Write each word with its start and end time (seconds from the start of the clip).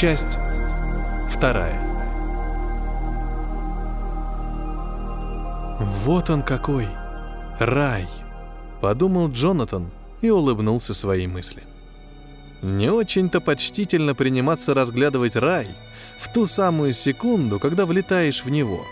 Часть 0.00 0.38
вторая. 1.28 1.78
Вот 5.78 6.30
он 6.30 6.42
какой! 6.42 6.88
Рай! 7.58 8.08
Подумал 8.80 9.30
Джонатан 9.30 9.90
и 10.22 10.30
улыбнулся 10.30 10.94
своей 10.94 11.26
мысли. 11.26 11.64
Не 12.62 12.88
очень-то 12.88 13.42
почтительно 13.42 14.14
приниматься 14.14 14.72
разглядывать 14.72 15.36
рай 15.36 15.68
в 16.18 16.32
ту 16.32 16.46
самую 16.46 16.94
секунду, 16.94 17.58
когда 17.58 17.84
влетаешь 17.84 18.42
в 18.42 18.48
него. 18.48 18.86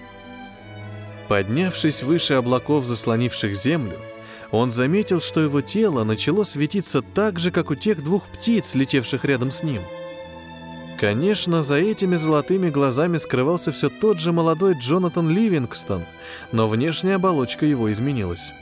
Поднявшись 1.29 2.03
выше 2.03 2.35
облаков, 2.35 2.85
заслонивших 2.85 3.55
землю, 3.57 3.97
он 4.51 4.73
заметил, 4.73 5.23
что 5.23 5.41
его 5.41 5.63
тело 5.63 6.05
начало 6.05 6.45
светиться 6.45 7.01
так 7.01 7.39
же, 7.39 7.51
как 7.51 7.71
у 7.71 7.75
тех 7.75 8.05
двух 8.05 8.25
птиц, 8.27 8.75
летевших 8.75 9.25
рядом 9.25 9.51
с 9.51 9.63
ним. 9.63 9.81
Конечно, 10.99 11.63
за 11.63 11.77
этими 11.77 12.17
золотыми 12.17 12.71
глазами 12.71 13.19
скрывался 13.19 13.71
все 13.71 13.89
тот 13.89 14.19
же 14.19 14.33
молодой 14.33 14.75
Джонатан 14.75 15.31
Ливингстон, 15.31 16.05
но 16.51 16.67
внешняя 16.67 17.15
оболочка 17.15 17.65
его 17.65 17.93
изменилась. 17.93 18.53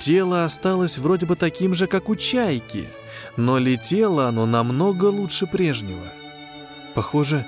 Тело 0.00 0.44
осталось 0.44 0.98
вроде 0.98 1.26
бы 1.26 1.36
таким 1.36 1.74
же, 1.74 1.86
как 1.86 2.08
у 2.08 2.16
чайки, 2.16 2.88
но 3.36 3.58
летело 3.58 4.26
оно 4.26 4.46
намного 4.46 5.04
лучше 5.04 5.46
прежнего. 5.46 6.02
Похоже, 6.94 7.46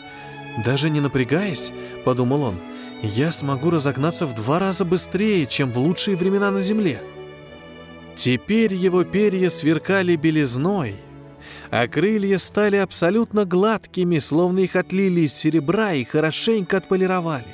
даже 0.64 0.88
не 0.88 1.00
напрягаясь, 1.00 1.72
подумал 2.04 2.44
он, 2.44 2.60
я 3.02 3.32
смогу 3.32 3.70
разогнаться 3.70 4.26
в 4.26 4.36
два 4.36 4.60
раза 4.60 4.84
быстрее, 4.84 5.46
чем 5.46 5.72
в 5.72 5.78
лучшие 5.78 6.16
времена 6.16 6.52
на 6.52 6.60
Земле. 6.60 7.02
Теперь 8.14 8.74
его 8.74 9.02
перья 9.02 9.50
сверкали 9.50 10.14
белизной, 10.14 10.94
а 11.72 11.88
крылья 11.88 12.38
стали 12.38 12.76
абсолютно 12.76 13.46
гладкими, 13.46 14.18
словно 14.18 14.58
их 14.58 14.76
отлили 14.76 15.22
из 15.22 15.32
серебра 15.32 15.94
и 15.94 16.04
хорошенько 16.04 16.76
отполировали. 16.76 17.46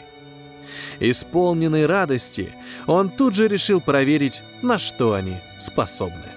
Исполненный 0.98 1.86
радости, 1.86 2.52
он 2.88 3.10
тут 3.10 3.36
же 3.36 3.46
решил 3.46 3.80
проверить, 3.80 4.42
на 4.60 4.80
что 4.80 5.14
они 5.14 5.36
способны. 5.60 6.32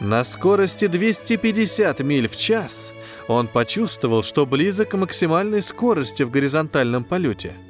На 0.00 0.24
скорости 0.24 0.86
250 0.86 2.00
миль 2.00 2.26
в 2.26 2.38
час 2.38 2.94
он 3.28 3.48
почувствовал, 3.48 4.22
что 4.22 4.46
близок 4.46 4.88
к 4.88 4.96
максимальной 4.96 5.60
скорости 5.60 6.22
в 6.22 6.30
горизонтальном 6.30 7.04
полете– 7.04 7.54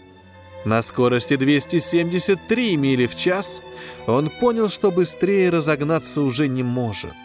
на 0.65 0.81
скорости 0.81 1.35
273 1.35 2.77
мили 2.77 3.07
в 3.07 3.17
час 3.17 3.61
он 4.07 4.31
понял, 4.31 4.69
что 4.69 4.93
быстрее 4.93 5.51
разогнаться 5.51 6.21
уже 6.21 6.47
не 6.47 6.63
может. 6.63 7.17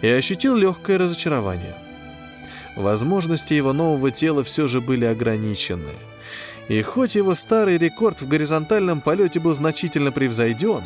И 0.00 0.08
ощутил 0.08 0.56
легкое 0.56 0.98
разочарование. 0.98 1.74
Возможности 2.76 3.54
его 3.54 3.72
нового 3.72 4.10
тела 4.10 4.44
все 4.44 4.68
же 4.68 4.80
были 4.80 5.04
ограничены. 5.04 5.92
И 6.68 6.80
хоть 6.82 7.14
его 7.14 7.34
старый 7.34 7.76
рекорд 7.76 8.22
в 8.22 8.28
горизонтальном 8.28 9.00
полете 9.00 9.40
был 9.40 9.54
значительно 9.54 10.12
превзойден, 10.12 10.82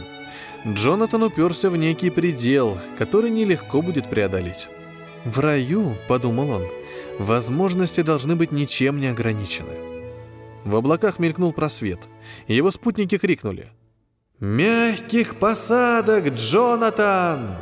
Джонатан 0.67 1.23
уперся 1.23 1.71
в 1.71 1.77
некий 1.77 2.11
предел, 2.11 2.79
который 2.99 3.31
нелегко 3.31 3.83
будет 3.83 4.11
преодолеть. 4.11 4.69
«В 5.25 5.39
раю»,— 5.41 5.97
подумал 6.09 6.51
он,— 6.51 6.67
«возможности 7.19 8.01
должны 8.03 8.37
быть 8.37 8.53
ничем 8.53 9.01
не 9.01 9.09
ограничены». 9.09 9.75
В 10.65 10.75
облаках 10.75 11.21
мелькнул 11.21 11.53
просвет. 11.53 12.01
Его 12.49 12.71
спутники 12.73 13.19
крикнули. 13.19 13.69
«Мягких 14.41 15.37
посадок, 15.37 16.29
Джонатан!» 16.35 17.57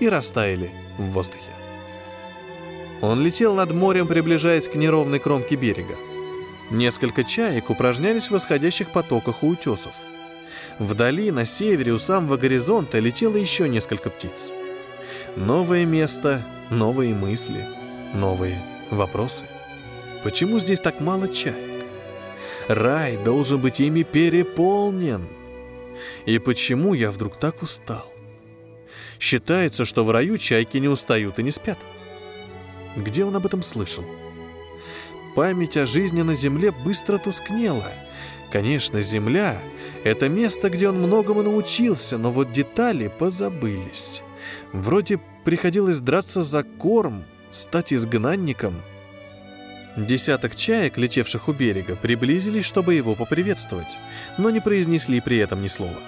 И 0.00 0.08
растаяли 0.08 0.70
в 0.98 1.04
воздухе. 1.10 1.44
Он 3.00 3.22
летел 3.22 3.54
над 3.54 3.72
морем, 3.72 4.06
приближаясь 4.06 4.68
к 4.68 4.74
неровной 4.74 5.18
кромке 5.18 5.56
берега. 5.56 5.96
Несколько 6.70 7.24
чаек 7.24 7.70
упражнялись 7.70 8.26
в 8.26 8.32
восходящих 8.32 8.90
потоках 8.90 9.42
у 9.42 9.48
утесов. 9.48 9.92
Вдали, 10.78 11.30
на 11.30 11.44
севере, 11.44 11.92
у 11.92 11.98
самого 11.98 12.36
горизонта, 12.36 12.98
летело 12.98 13.36
еще 13.36 13.68
несколько 13.68 14.10
птиц. 14.10 14.50
Новое 15.36 15.84
место, 15.84 16.44
новые 16.70 17.14
мысли, 17.14 17.66
новые 18.14 18.60
вопросы. 18.90 19.44
Почему 20.22 20.58
здесь 20.58 20.80
так 20.80 21.00
мало 21.00 21.28
чаек? 21.28 21.56
Рай 22.68 23.16
должен 23.16 23.60
быть 23.60 23.80
ими 23.80 24.02
переполнен. 24.02 25.26
И 26.26 26.38
почему 26.38 26.94
я 26.94 27.10
вдруг 27.10 27.36
так 27.36 27.62
устал? 27.62 28.06
Считается, 29.20 29.84
что 29.84 30.04
в 30.04 30.10
раю 30.10 30.38
чайки 30.38 30.78
не 30.78 30.88
устают 30.88 31.38
и 31.38 31.42
не 31.42 31.52
спят. 31.52 31.78
Где 32.96 33.24
он 33.24 33.36
об 33.36 33.46
этом 33.46 33.62
слышал? 33.62 34.04
Память 35.36 35.76
о 35.76 35.86
жизни 35.86 36.22
на 36.22 36.34
земле 36.34 36.72
быстро 36.72 37.18
тускнела. 37.18 37.92
Конечно, 38.50 39.00
земля— 39.00 39.60
это 40.04 40.28
место, 40.28 40.70
где 40.70 40.88
он 40.88 40.98
многому 40.98 41.42
научился, 41.42 42.18
но 42.18 42.32
вот 42.32 42.50
детали 42.50 43.12
позабылись. 43.16 44.22
Вроде 44.72 45.20
приходилось 45.44 46.00
драться 46.00 46.42
за 46.42 46.64
корм, 46.64 47.24
стать 47.52 47.92
изгнанником— 47.92 48.74
Десяток 49.96 50.54
чаек, 50.54 50.96
летевших 50.98 51.48
у 51.48 51.52
берега, 51.52 51.96
приблизились, 51.96 52.64
чтобы 52.64 52.94
его 52.94 53.16
поприветствовать, 53.16 53.98
но 54.38 54.50
не 54.50 54.60
произнесли 54.60 55.20
при 55.20 55.38
этом 55.38 55.62
ни 55.62 55.66
слова. 55.68 55.98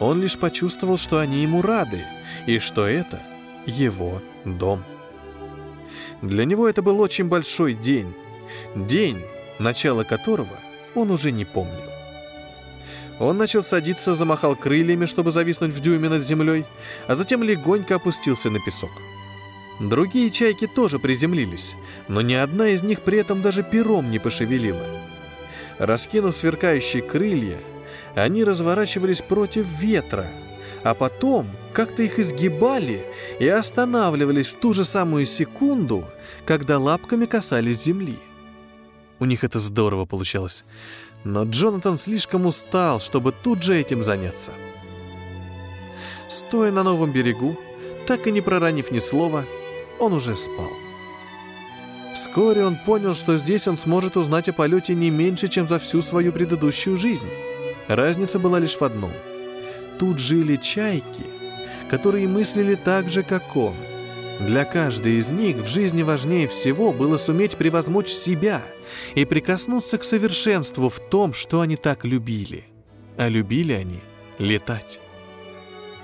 Он 0.00 0.20
лишь 0.20 0.38
почувствовал, 0.38 0.98
что 0.98 1.18
они 1.18 1.42
ему 1.42 1.62
рады, 1.62 2.04
и 2.46 2.58
что 2.58 2.86
это 2.86 3.20
его 3.66 4.22
дом. 4.44 4.84
Для 6.22 6.44
него 6.44 6.68
это 6.68 6.82
был 6.82 7.00
очень 7.00 7.26
большой 7.26 7.74
день. 7.74 8.14
День, 8.74 9.22
начало 9.58 10.04
которого 10.04 10.58
он 10.94 11.10
уже 11.10 11.30
не 11.30 11.44
помнил. 11.44 11.90
Он 13.18 13.38
начал 13.38 13.64
садиться, 13.64 14.14
замахал 14.14 14.56
крыльями, 14.56 15.06
чтобы 15.06 15.30
зависнуть 15.30 15.72
в 15.72 15.80
дюйме 15.80 16.08
над 16.08 16.22
землей, 16.22 16.64
а 17.06 17.14
затем 17.14 17.42
легонько 17.42 17.94
опустился 17.94 18.50
на 18.50 18.60
песок. 18.60 18.90
Другие 19.80 20.30
чайки 20.30 20.66
тоже 20.66 20.98
приземлились, 20.98 21.76
но 22.08 22.20
ни 22.20 22.34
одна 22.34 22.68
из 22.68 22.82
них 22.82 23.00
при 23.02 23.18
этом 23.18 23.42
даже 23.42 23.62
пером 23.62 24.10
не 24.10 24.18
пошевелила. 24.18 24.86
Раскинув 25.78 26.34
сверкающие 26.34 27.02
крылья, 27.02 27.58
они 28.20 28.44
разворачивались 28.44 29.20
против 29.20 29.66
ветра, 29.80 30.26
а 30.82 30.94
потом 30.94 31.46
как-то 31.72 32.02
их 32.02 32.18
изгибали 32.18 33.04
и 33.38 33.46
останавливались 33.46 34.46
в 34.46 34.58
ту 34.58 34.72
же 34.72 34.84
самую 34.84 35.26
секунду, 35.26 36.08
когда 36.46 36.78
лапками 36.78 37.26
касались 37.26 37.82
земли. 37.82 38.18
У 39.18 39.26
них 39.26 39.44
это 39.44 39.58
здорово 39.58 40.06
получалось, 40.06 40.64
но 41.24 41.44
Джонатан 41.44 41.98
слишком 41.98 42.46
устал, 42.46 43.00
чтобы 43.00 43.32
тут 43.32 43.62
же 43.62 43.76
этим 43.76 44.02
заняться. 44.02 44.52
Стоя 46.28 46.72
на 46.72 46.82
новом 46.82 47.12
берегу, 47.12 47.56
так 48.06 48.26
и 48.26 48.32
не 48.32 48.40
проронив 48.40 48.90
ни 48.90 48.98
слова, 48.98 49.44
он 49.98 50.12
уже 50.12 50.36
спал. 50.36 50.70
Вскоре 52.14 52.64
он 52.64 52.76
понял, 52.76 53.14
что 53.14 53.36
здесь 53.36 53.68
он 53.68 53.76
сможет 53.76 54.16
узнать 54.16 54.48
о 54.48 54.54
полете 54.54 54.94
не 54.94 55.10
меньше, 55.10 55.48
чем 55.48 55.68
за 55.68 55.78
всю 55.78 56.00
свою 56.00 56.32
предыдущую 56.32 56.96
жизнь. 56.96 57.28
Разница 57.88 58.38
была 58.38 58.58
лишь 58.58 58.76
в 58.76 58.82
одном. 58.82 59.12
Тут 59.98 60.18
жили 60.18 60.56
чайки, 60.56 61.24
которые 61.90 62.28
мыслили 62.28 62.74
так 62.74 63.10
же, 63.10 63.22
как 63.22 63.56
он. 63.56 63.74
Для 64.40 64.64
каждой 64.64 65.14
из 65.14 65.30
них 65.30 65.56
в 65.56 65.66
жизни 65.66 66.02
важнее 66.02 66.46
всего 66.46 66.92
было 66.92 67.16
суметь 67.16 67.56
превозмочь 67.56 68.08
себя 68.10 68.62
и 69.14 69.24
прикоснуться 69.24 69.96
к 69.96 70.04
совершенству 70.04 70.90
в 70.90 70.98
том, 71.00 71.32
что 71.32 71.62
они 71.62 71.76
так 71.76 72.04
любили. 72.04 72.64
А 73.16 73.28
любили 73.28 73.72
они 73.72 74.00
летать. 74.38 75.00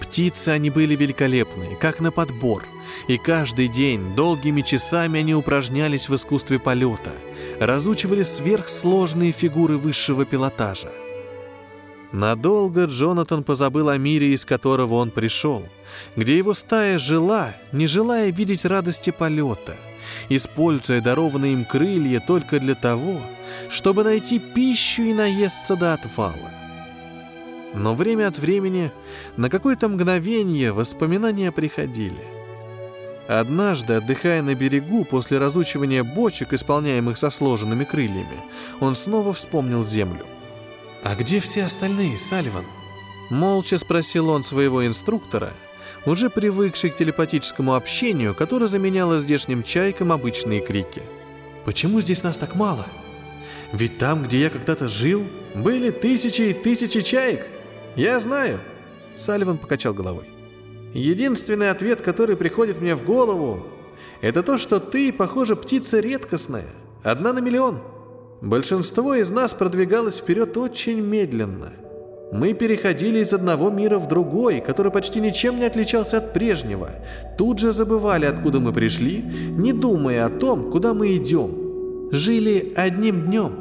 Птицы 0.01 0.49
они 0.49 0.71
были 0.71 0.97
великолепные, 0.97 1.77
как 1.77 2.01
на 2.01 2.11
подбор, 2.11 2.65
и 3.07 3.19
каждый 3.19 3.69
день, 3.69 4.17
долгими 4.17 4.63
часами 4.63 5.21
они 5.21 5.35
упражнялись 5.35 6.09
в 6.09 6.15
искусстве 6.15 6.59
полета, 6.59 7.13
разучивали 7.61 8.23
сверхсложные 8.23 9.33
фигуры 9.33 9.77
высшего 9.77 10.25
пилотажа. 10.25 10.91
Надолго 12.13 12.85
Джонатан 12.85 13.43
позабыл 13.43 13.89
о 13.89 13.97
мире, 13.97 14.35
из 14.35 14.45
которого 14.45 14.95
он 14.95 15.11
пришел, 15.11 15.65
где 16.15 16.37
его 16.37 16.53
стая 16.53 16.99
жила, 16.99 17.55
не 17.73 17.87
желая 17.87 18.31
видеть 18.31 18.67
радости 18.67 19.09
полета, 19.09 19.77
используя 20.29 21.01
дарованные 21.01 21.55
им 21.55 21.65
крылья 21.65 22.21
только 22.21 22.61
для 22.61 22.75
того, 22.75 23.19
чтобы 23.71 24.05
найти 24.05 24.39
пищу 24.39 25.03
и 25.05 25.15
наесться 25.15 25.75
до 25.75 25.95
отвала. 25.95 26.51
Но 27.75 27.95
время 27.95 28.29
от 28.29 28.39
времени, 28.39 28.93
на 29.39 29.49
какое-то 29.49 29.89
мгновение, 29.89 30.73
воспоминания 30.73 31.51
приходили. 31.51 32.27
Однажды, 33.27 33.95
отдыхая 33.95 34.43
на 34.43 34.55
берегу 34.55 35.07
после 35.07 35.39
разучивания 35.39 36.05
бочек, 36.05 36.53
исполняемых 36.53 37.17
со 37.17 37.31
сложенными 37.31 37.85
крыльями, 37.85 38.37
он 38.81 38.95
снова 38.95 39.33
вспомнил 39.33 39.87
землю. 39.87 40.27
«А 41.03 41.17
где 41.17 41.41
все 41.41 41.65
остальные, 41.65 42.17
Салливан?» 42.17 42.65
Молча 43.29 43.77
спросил 43.77 44.29
он 44.29 44.45
своего 44.45 44.87
инструктора, 44.87 45.53
уже 46.07 46.31
привыкший 46.31 46.91
к 46.91 46.97
телепатическому 46.97 47.75
общению, 47.75 48.35
которое 48.35 48.67
заменяло 48.67 49.19
здешним 49.19 49.63
чайкам 49.63 50.13
обычные 50.13 50.61
крики. 50.61 51.03
«Почему 51.65 52.01
здесь 52.01 52.23
нас 52.23 52.37
так 52.37 52.55
мало? 52.55 52.87
Ведь 53.73 53.99
там, 53.99 54.23
где 54.23 54.41
я 54.41 54.51
когда-то 54.51 54.89
жил, 54.89 55.27
были 55.55 55.91
тысячи 55.91 56.43
и 56.43 56.53
тысячи 56.53 57.01
чаек. 57.01 57.49
Я 57.97 58.21
знаю!» 58.21 58.61
Салливан 59.17 59.59
покачал 59.59 59.95
головой. 59.95 60.29
«Единственный 60.95 61.71
ответ, 61.71 62.01
который 62.01 62.37
приходит 62.37 62.81
мне 62.81 62.95
в 62.95 63.05
голову, 63.05 63.67
это 64.21 64.43
то, 64.43 64.57
что 64.57 64.79
ты, 64.79 65.13
похоже, 65.13 65.57
птица 65.57 65.99
редкостная, 65.99 66.69
одна 67.03 67.33
на 67.33 67.41
миллион. 67.41 67.81
Большинство 68.43 69.15
из 69.15 69.31
нас 69.31 69.55
продвигалось 69.55 70.19
вперед 70.19 70.57
очень 70.57 71.01
медленно. 71.01 71.71
Мы 72.33 72.55
переходили 72.55 73.21
из 73.21 73.33
одного 73.33 73.71
мира 73.71 74.01
в 74.01 74.09
другой, 74.09 74.61
который 74.61 74.91
почти 74.91 75.21
ничем 75.21 75.61
не 75.61 75.65
отличался 75.65 76.19
от 76.19 76.33
прежнего. 76.33 76.91
Тут 77.39 77.61
же 77.61 77.71
забывали, 77.71 78.27
откуда 78.27 78.59
мы 78.59 78.73
пришли, 78.73 79.23
не 79.51 79.73
думая 79.73 80.27
о 80.27 80.29
том, 80.29 80.73
куда 80.73 80.93
мы 80.93 81.17
идем. 81.17 82.11
Жили 82.11 82.73
одним 82.75 83.27
днем. 83.27 83.61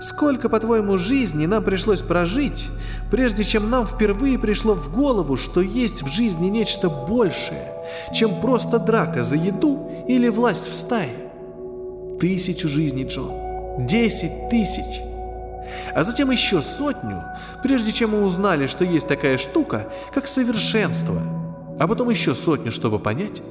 Сколько, 0.00 0.48
по-твоему, 0.48 0.98
жизни 0.98 1.46
нам 1.46 1.62
пришлось 1.62 2.02
прожить, 2.02 2.70
прежде 3.08 3.44
чем 3.44 3.70
нам 3.70 3.86
впервые 3.86 4.36
пришло 4.36 4.74
в 4.74 4.92
голову, 4.92 5.36
что 5.36 5.60
есть 5.60 6.02
в 6.02 6.08
жизни 6.08 6.48
нечто 6.48 6.90
большее, 6.90 7.72
чем 8.12 8.40
просто 8.40 8.80
драка 8.80 9.22
за 9.22 9.36
еду 9.36 9.92
или 10.08 10.26
власть 10.28 10.68
в 10.68 10.74
стае? 10.74 11.30
Тысячу 12.18 12.68
жизней, 12.68 13.04
Джон. 13.04 13.51
Десять 13.78 14.48
тысяч. 14.50 15.00
А 15.94 16.04
затем 16.04 16.30
еще 16.30 16.60
сотню, 16.60 17.22
прежде 17.62 17.92
чем 17.92 18.10
мы 18.10 18.22
узнали, 18.22 18.66
что 18.66 18.84
есть 18.84 19.08
такая 19.08 19.38
штука, 19.38 19.88
как 20.12 20.28
совершенство. 20.28 21.22
А 21.78 21.88
потом 21.88 22.10
еще 22.10 22.34
сотню, 22.34 22.70
чтобы 22.70 22.98
понять, 22.98 23.42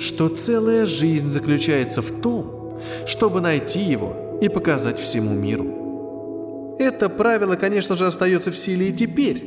что 0.00 0.28
целая 0.28 0.84
жизнь 0.86 1.28
заключается 1.28 2.02
в 2.02 2.20
том, 2.20 2.78
чтобы 3.06 3.40
найти 3.40 3.80
его 3.80 4.38
и 4.40 4.48
показать 4.48 4.98
всему 4.98 5.34
миру. 5.34 6.76
Это 6.78 7.08
правило, 7.08 7.56
конечно 7.56 7.96
же, 7.96 8.06
остается 8.06 8.50
в 8.50 8.56
силе 8.58 8.88
и 8.88 8.92
теперь. 8.92 9.44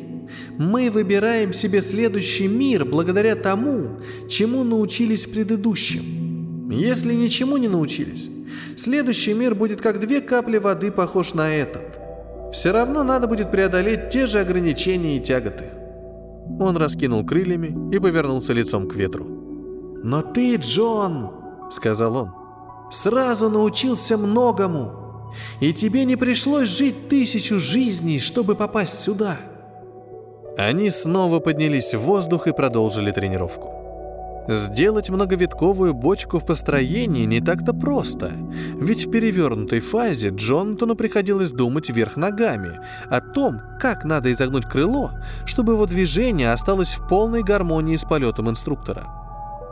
Мы 0.58 0.90
выбираем 0.90 1.54
себе 1.54 1.82
следующий 1.82 2.48
мир 2.48 2.86
благодаря 2.86 3.36
тому, 3.36 4.00
чему 4.30 4.64
научились 4.64 5.26
в 5.26 5.32
предыдущем. 5.32 6.70
Если 6.72 7.14
ничему 7.14 7.58
не 7.58 7.68
научились, 7.68 8.30
следующий 8.78 9.34
мир 9.34 9.56
будет 9.56 9.82
как 9.82 10.00
две 10.00 10.22
капли 10.22 10.58
воды 10.58 10.92
похож 10.92 11.34
на 11.34 11.54
этот. 11.54 12.00
Все 12.52 12.72
равно 12.72 13.04
надо 13.04 13.28
будет 13.28 13.52
преодолеть 13.52 14.10
те 14.10 14.28
же 14.28 14.40
ограничения 14.40 15.18
и 15.18 15.22
тяготы. 15.22 15.66
Он 16.60 16.76
раскинул 16.78 17.26
крыльями 17.26 17.96
и 17.96 18.00
повернулся 18.00 18.54
лицом 18.54 18.88
к 18.88 18.96
ветру. 18.96 19.26
«Но 20.04 20.22
ты, 20.22 20.56
Джон,— 20.56 21.32
сказал 21.72 22.16
он,— 22.16 22.32
сразу 22.92 23.50
научился 23.50 24.18
многому 24.18 25.02
и 25.60 25.74
тебе 25.74 26.06
не 26.06 26.16
пришлось 26.16 26.68
жить 26.68 27.08
тысячу 27.08 27.60
жизней, 27.60 28.20
чтобы 28.20 28.56
попасть 28.56 29.02
сюда». 29.02 29.38
Они 30.58 30.90
снова 30.90 31.40
поднялись 31.40 31.94
в 31.94 32.00
воздух 32.00 32.48
и 32.48 32.54
продолжили 32.54 33.12
тренировку. 33.12 33.81
Сделать 34.48 35.10
многовитковую 35.10 35.94
бочку 35.94 36.40
в 36.40 36.46
построении 36.46 37.26
не 37.26 37.42
так-то 37.42 37.74
просто, 37.74 38.32
ведь 38.80 39.06
в 39.06 39.12
перевернутой 39.12 39.80
фазе 39.80 40.30
Джонатану 40.30 40.96
приходилось 40.96 41.52
думать 41.52 41.90
вверх 41.90 42.18
ногами 42.18 42.80
о 43.10 43.22
том, 43.22 43.62
как 43.80 44.04
надо 44.04 44.34
изогнуть 44.34 44.66
крыло, 44.66 45.12
чтобы 45.46 45.74
его 45.74 45.86
движение 45.86 46.52
осталось 46.52 46.96
в 46.96 47.08
полной 47.08 47.44
гармонии 47.44 47.96
с 47.96 48.04
полетом 48.04 48.50
инструктора. 48.50 49.08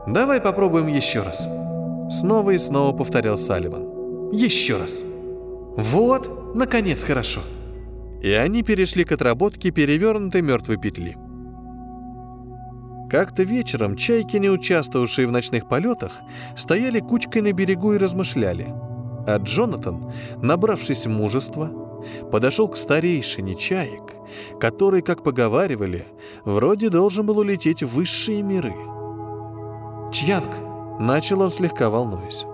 «Давай 0.08 0.40
попробуем 0.40 0.88
еще 0.88 1.24
раз»,— 1.24 1.48
снова 2.12 2.52
и 2.52 2.58
снова 2.58 2.96
повторял 2.96 3.38
Салливан. 3.38 4.32
«Еще 4.32 4.78
раз». 4.78 5.04
Вот, 5.76 6.56
наконец, 6.56 7.04
хорошо. 7.04 7.42
И 8.22 8.32
они 8.32 8.64
перешли 8.64 9.06
к 9.06 9.12
отработке 9.12 9.72
перевернутой 9.72 10.42
мертвой 10.42 10.78
петли. 10.78 11.18
Как-то 13.10 13.42
вечером 13.42 13.96
чайки, 13.96 14.38
не 14.38 14.50
участвовавшие 14.50 15.28
в 15.28 15.32
ночных 15.32 15.68
полетах, 15.68 16.12
стояли 16.56 17.00
кучкой 17.00 17.42
на 17.42 17.54
берегу 17.54 17.94
и 17.94 17.98
размышляли. 17.98 18.68
А 19.26 19.38
Джонатан, 19.38 20.14
набравшись 20.42 21.08
мужества, 21.08 21.72
подошел 22.32 22.68
к 22.68 22.78
старейшине 22.78 23.56
чаек, 23.56 24.14
который, 24.60 25.02
как 25.02 25.24
поговаривали, 25.24 26.06
вроде 26.46 26.90
должен 26.90 27.26
был 27.26 27.40
улететь 27.40 27.82
в 27.82 27.94
высшие 27.94 28.44
миры. 28.44 28.76
«Чьянг!»— 30.12 30.50
начал 31.00 31.42
он 31.42 31.50
слегка 31.50 31.90
волнуясь. 31.90 32.46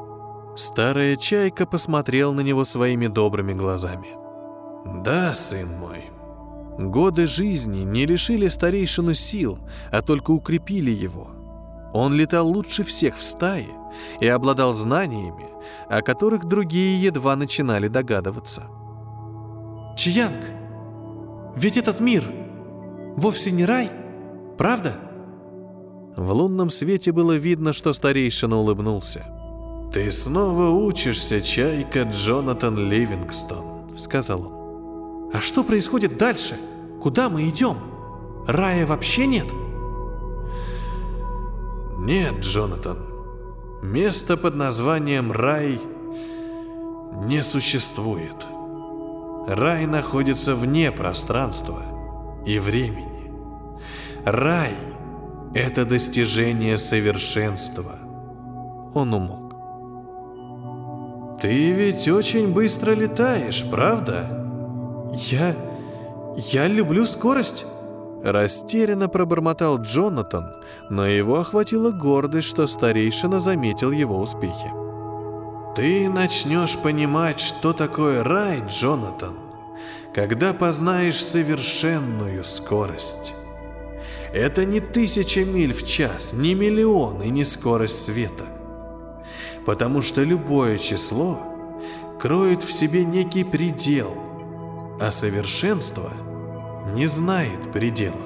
Старая 0.56 1.18
чайка 1.18 1.66
посмотрел 1.66 2.34
на 2.34 2.40
него 2.42 2.63
своими 2.63 3.07
добрыми 3.07 3.54
глазами. 3.54 4.07
«Да, 5.04 5.34
сын 5.34 5.68
мой, 5.68 6.06
годы 6.77 7.27
жизни 7.27 7.81
не 7.83 8.06
лишили 8.06 8.48
старейшину 8.48 9.13
сил, 9.13 9.60
а 9.92 10.01
только 10.01 10.31
укрепили 10.31 10.92
его. 10.92 11.30
Он 11.94 12.13
летал 12.13 12.48
лучше 12.48 12.83
всех 12.83 13.16
в 13.18 13.24
стае 13.24 13.69
и 14.19 14.27
обладал 14.27 14.74
знаниями, 14.74 15.48
о 15.88 16.01
которых 16.01 16.45
другие 16.45 17.01
едва 17.01 17.36
начинали 17.36 17.88
догадываться. 17.88 18.63
«Чиянг, 19.95 20.44
ведь 21.56 21.77
этот 21.77 22.01
мир 22.01 22.24
вовсе 23.16 23.51
не 23.51 23.66
рай, 23.66 23.89
правда?» 24.57 24.95
В 26.18 26.31
лунном 26.31 26.69
свете 26.69 27.11
было 27.11 27.38
видно, 27.38 27.73
что 27.73 27.94
старейшина 27.94 28.57
улыбнулся. 28.57 29.26
«Ты 29.94 30.11
снова 30.11 30.69
учишься, 30.69 31.42
чайка 31.42 32.04
Джонатан 32.04 32.90
Ливингстон»,— 32.90 33.90
сказал 33.97 34.47
он. 34.47 35.30
«А 35.33 35.42
что 35.42 35.64
происходит 35.64 36.18
дальше? 36.18 36.57
Куда 37.06 37.30
мы 37.30 37.47
идем? 37.47 37.78
Рая 38.47 38.88
вообще 38.88 39.28
нет?» 39.28 39.45
«Нет, 42.00 42.40
Джонатан. 42.40 42.97
Место 43.83 44.38
под 44.38 44.56
названием 44.56 45.31
рай 45.31 45.80
не 47.28 47.44
существует. 47.44 48.47
Рай 49.47 49.85
находится 49.85 50.56
вне 50.56 50.92
пространства 50.92 51.83
и 52.44 52.57
времени. 52.57 53.31
Рай— 54.26 54.74
это 55.54 55.85
достижение 55.85 56.80
совершенства». 56.80 58.00
Он 58.95 59.14
умолк. 59.14 59.54
«Ты 61.40 61.71
ведь 61.71 62.07
очень 62.07 62.52
быстро 62.52 62.94
летаешь, 62.94 63.64
правда?» 63.69 64.44
«Я... 65.14 65.65
я 66.35 66.68
люблю 66.68 67.06
скорость!» 67.06 67.65
Растерянно 68.23 69.07
пробормотал 69.07 69.80
Джонатан, 69.80 70.51
но 70.89 71.06
его 71.06 71.39
охватила 71.39 71.92
гордость, 71.92 72.47
что 72.47 72.65
старейшина 72.65 73.39
заметил 73.39 73.92
его 73.92 74.19
успехи. 74.19 74.71
«Ты 75.75 76.09
начнешь 76.09 76.77
понимать, 76.77 77.39
что 77.39 77.73
такое 77.73 78.23
рай, 78.23 78.63
Джонатан, 78.68 79.35
когда 80.13 80.54
познаешь 80.54 81.23
совершенную 81.23 82.44
скорость. 82.45 83.33
Это 84.33 84.65
не 84.65 84.80
тысяча 84.80 85.45
миль 85.45 85.73
в 85.73 85.85
час, 85.85 86.33
не 86.33 86.56
миллион 86.56 87.21
и 87.21 87.30
не 87.30 87.44
скорость 87.44 88.06
света 88.06 88.45
потому 89.65 90.01
что 90.01 90.23
любое 90.23 90.77
число 90.77 91.39
кроет 92.19 92.63
в 92.63 92.71
себе 92.71 93.04
некий 93.04 93.44
предел, 93.44 94.13
а 95.01 95.11
совершенство 95.11 96.11
не 96.94 97.07
знает 97.07 97.71
пределов. 97.71 98.19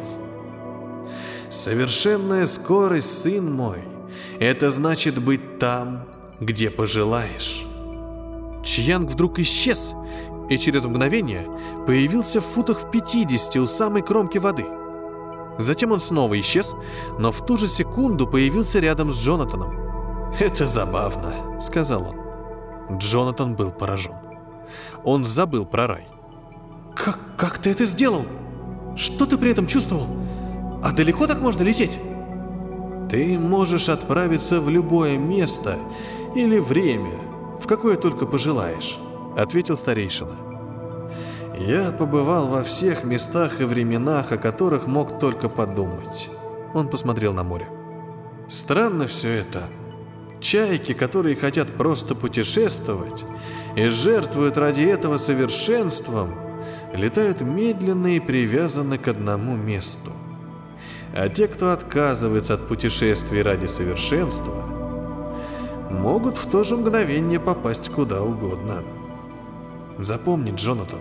Совершенная 1.49 2.45
скорость, 2.45 3.21
сын 3.23 3.51
мой, 3.51 3.79
это 4.39 4.71
значит 4.71 5.21
быть 5.21 5.59
там, 5.59 6.05
где 6.39 6.69
пожелаешь. 6.69 7.65
Чьянг 8.63 9.09
вдруг 9.09 9.39
исчез, 9.39 9.93
и 10.49 10.57
через 10.57 10.85
мгновение 10.85 11.47
появился 11.85 12.41
в 12.41 12.45
футах 12.45 12.79
в 12.81 12.91
50 12.91 13.55
у 13.57 13.67
самой 13.67 14.01
кромки 14.01 14.37
воды. 14.37 14.65
Затем 15.57 15.91
он 15.91 15.99
снова 15.99 16.39
исчез, 16.39 16.75
но 17.17 17.31
в 17.31 17.45
ту 17.45 17.57
же 17.57 17.67
секунду 17.67 18.27
появился 18.27 18.79
рядом 18.79 19.11
с 19.11 19.19
Джонатаном. 19.19 19.77
«Это 20.39 20.67
забавно»,— 20.67 21.59
сказал 21.61 22.09
он. 22.09 22.97
Джонатан 22.97 23.55
был 23.55 23.71
поражен. 23.71 24.15
Он 25.03 25.25
забыл 25.25 25.65
про 25.65 25.87
рай. 25.87 26.07
«Как, 26.95 27.19
как 27.37 27.59
ты 27.59 27.71
это 27.71 27.85
сделал? 27.85 28.25
Что 28.99 29.25
ты 29.25 29.37
при 29.37 29.51
этом 29.51 29.65
чувствовал? 29.65 30.07
А 30.83 30.91
далеко 30.91 31.25
так 31.25 31.39
можно 31.39 31.63
лететь?» 31.63 31.97
«Ты 33.09 33.39
можешь 33.39 33.87
отправиться 33.87 34.59
в 34.59 34.69
любое 34.69 35.17
место 35.17 35.79
или 36.35 36.59
время, 36.59 37.17
в 37.61 37.65
какое 37.65 37.95
только 37.95 38.25
пожелаешь»,— 38.25 38.99
ответил 39.37 39.77
старейшина. 39.77 40.35
«Я 41.57 41.91
побывал 41.91 42.49
во 42.49 42.61
всех 42.61 43.05
местах 43.05 43.61
и 43.61 43.63
временах, 43.63 44.33
о 44.33 44.37
которых 44.37 44.85
мог 44.85 45.17
только 45.17 45.47
подумать. 45.47 46.29
Он 46.73 46.89
посмотрел 46.89 47.33
на 47.33 47.43
море. 47.43 47.69
Странно 48.49 49.07
все 49.07 49.29
это. 49.29 49.63
Чайки, 50.41 50.93
которые 50.93 51.37
хотят 51.37 51.69
просто 51.69 52.15
путешествовать 52.15 53.23
и 53.75 53.87
жертвуют 53.87 54.57
ради 54.57 54.81
этого 54.81 55.17
совершенством, 55.17 56.48
летают 56.93 57.41
медленно 57.41 58.15
и 58.15 58.19
привязаны 58.19 58.97
к 58.97 59.07
одному 59.07 59.55
месту. 59.55 60.11
А 61.13 61.29
те, 61.29 61.47
кто 61.47 61.71
отказывается 61.71 62.53
от 62.53 62.67
путешествий 62.67 63.41
ради 63.41 63.65
совершенства, 63.65 64.63
могут 65.89 66.37
в 66.37 66.49
то 66.49 66.63
же 66.63 66.77
мгновение 66.77 67.39
попасть 67.39 67.89
куда 67.89 68.21
угодно. 68.21 68.83
Запомни, 69.97 70.53
Джонатан, 70.55 70.99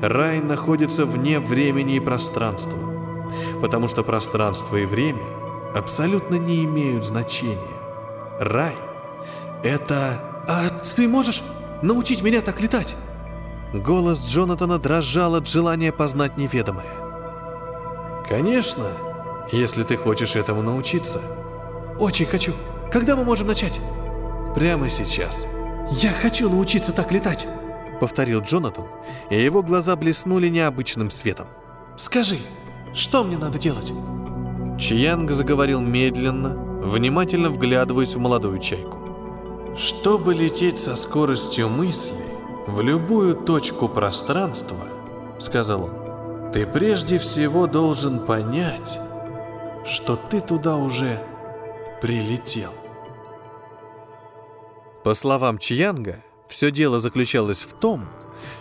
рай 0.00 0.40
находится 0.40 1.04
вне 1.04 1.40
времени 1.40 1.96
и 1.96 2.00
пространства, 2.00 2.78
потому 3.60 3.88
что 3.88 4.04
пространство 4.04 4.76
и 4.76 4.86
время 4.86 5.22
абсолютно 5.74 6.36
не 6.36 6.64
имеют 6.64 7.04
значения. 7.04 7.58
Рай— 8.38 8.76
это... 9.62 10.20
А 10.48 10.68
ты 10.94 11.08
можешь 11.08 11.42
научить 11.82 12.22
меня 12.22 12.40
так 12.40 12.60
летать? 12.60 12.94
Голос 13.72 14.26
Джонатана 14.26 14.78
дрожал 14.78 15.34
от 15.34 15.48
желания 15.48 15.92
познать 15.92 16.36
неведомое. 16.36 16.92
Конечно, 18.28 18.86
если 19.52 19.82
ты 19.82 19.96
хочешь 19.96 20.36
этому 20.36 20.62
научиться. 20.62 21.20
Очень 21.98 22.26
хочу. 22.26 22.52
Когда 22.92 23.16
мы 23.16 23.24
можем 23.24 23.48
начать? 23.48 23.80
Прямо 24.54 24.88
сейчас. 24.88 25.46
Я 26.00 26.12
хочу 26.12 26.48
научиться 26.48 26.92
так 26.92 27.12
летать, 27.12 27.46
повторил 28.00 28.40
Джонатан, 28.40 28.86
и 29.30 29.40
его 29.40 29.62
глаза 29.62 29.94
блеснули 29.96 30.48
необычным 30.48 31.10
светом. 31.10 31.46
Скажи, 31.96 32.38
что 32.92 33.22
мне 33.24 33.38
надо 33.38 33.58
делать? 33.58 33.92
Чиянг 34.78 35.30
заговорил 35.30 35.80
медленно, 35.80 36.56
внимательно 36.82 37.50
вглядываясь 37.50 38.14
в 38.14 38.18
молодую 38.18 38.58
чайку. 38.58 38.98
Чтобы 39.76 40.34
лететь 40.34 40.78
со 40.78 40.96
скоростью 40.96 41.68
мысли 41.68 42.35
в 42.66 42.80
любую 42.80 43.36
точку 43.36 43.88
пространства, 43.88 44.88
сказал 45.38 45.84
он, 45.84 46.50
ты 46.52 46.66
прежде 46.66 47.18
всего 47.18 47.66
должен 47.66 48.20
понять, 48.24 48.98
что 49.84 50.16
ты 50.16 50.40
туда 50.40 50.76
уже 50.76 51.22
прилетел. 52.02 52.72
По 55.04 55.14
словам 55.14 55.58
Чиянга, 55.58 56.16
все 56.48 56.70
дело 56.72 56.98
заключалось 56.98 57.62
в 57.62 57.72
том, 57.72 58.08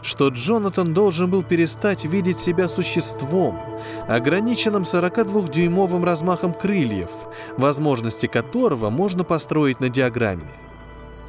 что 0.01 0.29
Джонатан 0.29 0.93
должен 0.93 1.29
был 1.29 1.43
перестать 1.43 2.05
видеть 2.05 2.37
себя 2.37 2.67
существом, 2.67 3.59
ограниченным 4.07 4.83
42-дюймовым 4.83 6.03
размахом 6.03 6.53
крыльев, 6.53 7.09
возможности 7.57 8.27
которого 8.27 8.89
можно 8.89 9.23
построить 9.23 9.79
на 9.79 9.89
диаграмме. 9.89 10.53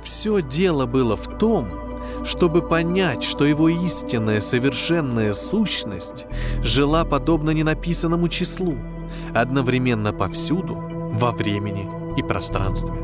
Все 0.02 0.42
дело 0.42 0.86
было 0.86 1.16
в 1.16 1.38
том, 1.38 1.85
чтобы 2.26 2.60
понять, 2.60 3.22
что 3.22 3.44
его 3.44 3.68
истинная 3.68 4.40
совершенная 4.40 5.32
сущность 5.32 6.26
жила 6.62 7.04
подобно 7.04 7.50
ненаписанному 7.50 8.28
числу, 8.28 8.76
одновременно 9.34 10.12
повсюду, 10.12 10.76
во 11.12 11.30
времени 11.30 11.88
и 12.16 12.22
пространстве. 12.22 12.94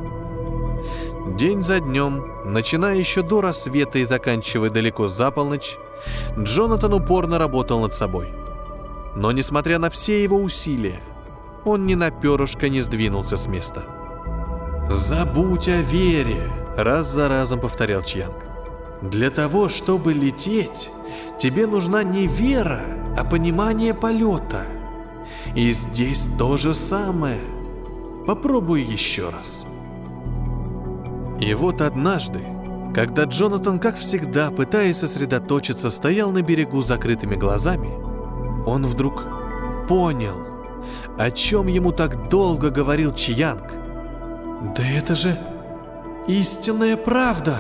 День 1.38 1.62
за 1.62 1.80
днем, 1.80 2.24
начиная 2.44 2.96
еще 2.96 3.22
до 3.22 3.40
рассвета 3.40 4.00
и 4.00 4.04
заканчивая 4.04 4.70
далеко 4.70 5.06
за 5.06 5.30
полночь, 5.30 5.76
Джонатан 6.36 6.92
упорно 6.92 7.38
работал 7.38 7.80
над 7.80 7.94
собой. 7.94 8.28
Но 9.14 9.30
несмотря 9.30 9.78
на 9.78 9.88
все 9.88 10.22
его 10.22 10.38
усилия, 10.38 11.00
он 11.64 11.86
ни 11.86 11.94
на 11.94 12.10
перышко 12.10 12.68
не 12.68 12.80
сдвинулся 12.80 13.36
с 13.36 13.46
места. 13.46 13.84
«Забудь 14.90 15.68
о 15.68 15.80
вере!»— 15.80 16.50
раз 16.76 17.08
за 17.08 17.28
разом 17.28 17.60
повторял 17.60 18.02
Чьянг. 18.02 18.51
«Для 19.02 19.30
того, 19.30 19.68
чтобы 19.68 20.12
лететь, 20.12 20.90
тебе 21.38 21.66
нужна 21.66 22.02
не 22.02 22.26
вера, 22.26 22.82
а 23.16 23.24
понимание 23.24 23.94
полета. 23.94 24.62
И 25.56 25.70
здесь 25.72 26.28
то 26.38 26.56
же 26.56 26.72
самое. 26.72 27.40
Попробуй 28.26 28.82
еще 28.82 29.28
раз». 29.30 29.66
И 31.40 31.54
вот 31.54 31.80
однажды, 31.80 32.40
когда 32.94 33.24
Джонатан, 33.24 33.80
как 33.80 33.96
всегда, 33.96 34.50
пытаясь 34.50 34.98
сосредоточиться, 34.98 35.90
стоял 35.90 36.30
на 36.30 36.42
берегу 36.42 36.82
с 36.82 36.86
закрытыми 36.86 37.34
глазами, 37.34 37.90
он 38.64 38.86
вдруг 38.86 39.24
понял, 39.88 40.36
о 41.18 41.30
чем 41.32 41.66
ему 41.66 41.90
так 41.90 42.28
долго 42.28 42.70
говорил 42.70 43.12
Чиянг. 43.12 43.72
«Да 44.76 44.88
это 44.88 45.16
же 45.16 45.36
истинная 46.28 46.96
правда! 46.96 47.56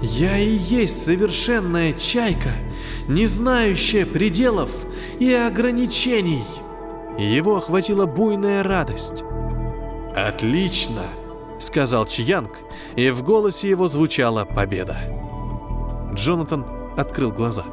Я 0.00 0.38
и 0.38 0.48
есть 0.48 1.02
совершенная 1.02 1.92
чайка, 1.92 2.52
не 3.08 3.26
знающая 3.26 4.06
пределов 4.06 4.70
и 5.18 5.32
ограничений!» 5.32 6.44
Его 7.18 7.56
охватила 7.56 8.06
буйная 8.06 8.62
радость. 8.62 9.24
«Отлично!»— 10.14 11.02
сказал 11.58 12.06
Чиянг, 12.06 12.50
и 12.94 13.10
в 13.10 13.22
голосе 13.22 13.68
его 13.68 13.88
звучала 13.88 14.44
победа. 14.44 14.96
Джонатан 16.14 16.64
открыл 16.96 17.32
глаза. 17.32 17.64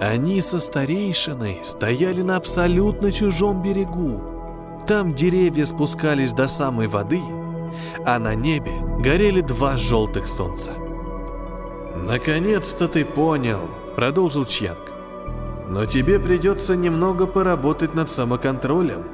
Они 0.00 0.40
со 0.40 0.58
старейшиной 0.58 1.60
стояли 1.62 2.22
на 2.22 2.36
абсолютно 2.36 3.12
чужом 3.12 3.62
берегу. 3.62 4.22
Там 4.86 5.14
деревья 5.14 5.64
спускались 5.64 6.32
до 6.32 6.48
самой 6.48 6.86
воды, 6.86 7.20
а 8.04 8.18
на 8.18 8.34
небе 8.34 8.72
горели 8.98 9.40
два 9.40 9.76
желтых 9.76 10.28
солнца. 10.28 10.85
«Наконец-то 12.04 12.88
ты 12.88 13.04
понял»,— 13.04 13.60
продолжил 13.96 14.44
Чьянг. 14.44 14.78
«Но 15.68 15.86
тебе 15.86 16.20
придется 16.20 16.76
немного 16.76 17.26
поработать 17.26 17.94
над 17.94 18.10
самоконтролем». 18.10 19.04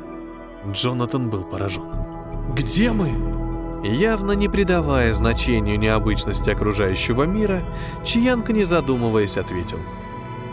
Джонатан 0.70 1.30
был 1.30 1.44
поражен. 1.44 1.84
«Где 2.54 2.92
мы?» 2.92 3.42
Явно 3.84 4.32
не 4.32 4.48
придавая 4.48 5.12
значению 5.12 5.78
необычности 5.78 6.50
окружающего 6.50 7.24
мира, 7.24 7.62
Чиянка, 8.04 8.52
не 8.52 8.62
задумываясь, 8.62 9.36
ответил. 9.36 9.78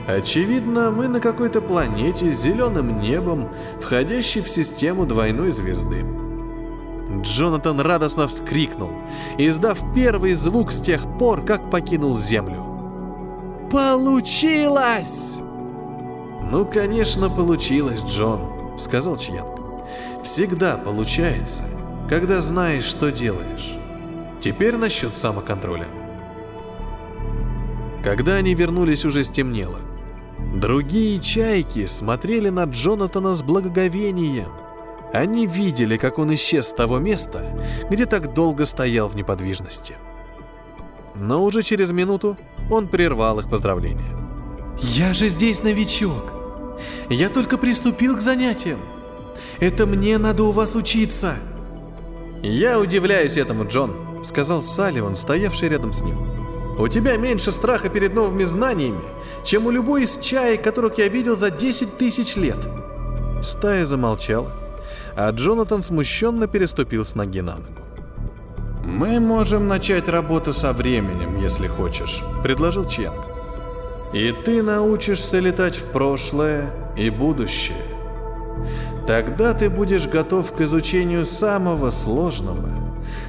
«Очевидно, 0.07 0.89
мы 0.89 1.07
на 1.07 1.19
какой-то 1.19 1.61
планете 1.61 2.31
с 2.31 2.41
зеленым 2.41 2.99
небом, 2.99 3.49
входящей 3.79 4.41
в 4.41 4.49
систему 4.49 5.05
двойной 5.05 5.51
звезды». 5.51 6.03
Джонатан 7.21 7.79
радостно 7.79 8.27
вскрикнул, 8.27 8.91
издав 9.37 9.79
первый 9.95 10.33
звук 10.33 10.71
с 10.71 10.79
тех 10.79 11.01
пор, 11.17 11.43
как 11.43 11.69
покинул 11.69 12.17
Землю. 12.17 12.65
«Получилось!» 13.71 15.39
«Ну, 16.51 16.65
конечно, 16.65 17.29
получилось, 17.29 18.01
Джон»,— 18.03 18.41
сказал 18.79 19.17
Чьянг. 19.17 19.59
«Всегда 20.23 20.77
получается, 20.77 21.63
когда 22.09 22.41
знаешь, 22.41 22.85
что 22.85 23.11
делаешь. 23.11 23.75
Теперь 24.39 24.77
насчет 24.77 25.15
самоконтроля. 25.15 25.87
Когда 28.03 28.35
они 28.35 28.55
вернулись, 28.55 29.03
уже 29.05 29.23
стемнело. 29.23 29.79
Другие 30.55 31.19
чайки 31.19 31.85
смотрели 31.85 32.49
на 32.49 32.63
Джонатана 32.63 33.35
с 33.35 33.43
благоговением. 33.43 34.49
Они 35.13 35.47
видели, 35.47 35.97
как 35.97 36.19
он 36.19 36.33
исчез 36.35 36.67
с 36.67 36.73
того 36.73 36.99
места, 36.99 37.43
где 37.89 38.05
так 38.05 38.33
долго 38.33 38.65
стоял 38.65 39.07
в 39.07 39.15
неподвижности. 39.15 39.95
Но 41.15 41.43
уже 41.43 41.63
через 41.63 41.91
минуту 41.91 42.37
он 42.69 42.87
прервал 42.87 43.39
их 43.39 43.49
поздравления. 43.49 44.15
«Я 44.81 45.13
же 45.13 45.29
здесь 45.29 45.63
новичок. 45.63 46.33
Я 47.09 47.29
только 47.29 47.57
приступил 47.57 48.15
к 48.15 48.21
занятиям. 48.21 48.79
Это 49.59 49.85
мне 49.85 50.17
надо 50.17 50.43
у 50.43 50.51
вас 50.51 50.75
учиться. 50.75 51.35
«Я 52.41 52.79
удивляюсь 52.79 53.35
этому, 53.35 53.65
Джон»,— 53.65 53.91
сказал 54.23 54.63
Салливан, 54.63 55.17
стоявший 55.17 55.69
рядом 55.69 55.91
с 55.91 56.01
ним. 56.01 56.15
«У 56.79 56.87
тебя 56.87 57.17
меньше 57.17 57.51
страха 57.51 57.89
перед 57.89 58.13
новыми 58.13 58.45
знаниями, 58.45 59.01
чем 59.43 59.65
у 59.65 59.71
любой 59.71 60.03
из 60.03 60.17
чаек, 60.19 60.63
которых 60.63 60.97
я 60.97 61.09
видел 61.09 61.35
за 61.35 61.51
10 61.51 61.97
тысяч 61.97 62.37
лет». 62.37 62.57
Стая 63.43 63.85
замолчала, 63.85 64.53
а 65.19 65.31
Джонатан 65.31 65.83
смущенно 65.83 66.47
переступил 66.47 67.03
с 67.03 67.13
ноги 67.13 67.41
на 67.41 67.55
ногу. 67.55 67.81
«Мы 68.85 69.19
можем 69.19 69.67
начать 69.67 70.07
работу 70.07 70.53
со 70.53 70.71
временем, 70.71 71.37
если 71.41 71.67
хочешь»,— 71.67 72.23
предложил 72.43 72.87
Чьянг. 72.87 73.19
«И 74.13 74.33
ты 74.45 74.63
научишься 74.63 75.39
летать 75.39 75.75
в 75.75 75.91
прошлое 75.91 76.71
и 76.97 77.09
будущее. 77.09 77.83
Тогда 79.07 79.53
ты 79.53 79.69
будешь 79.69 80.07
готов 80.07 80.53
к 80.53 80.61
изучению 80.61 81.25
самого 81.25 81.91
сложного, 81.91 82.69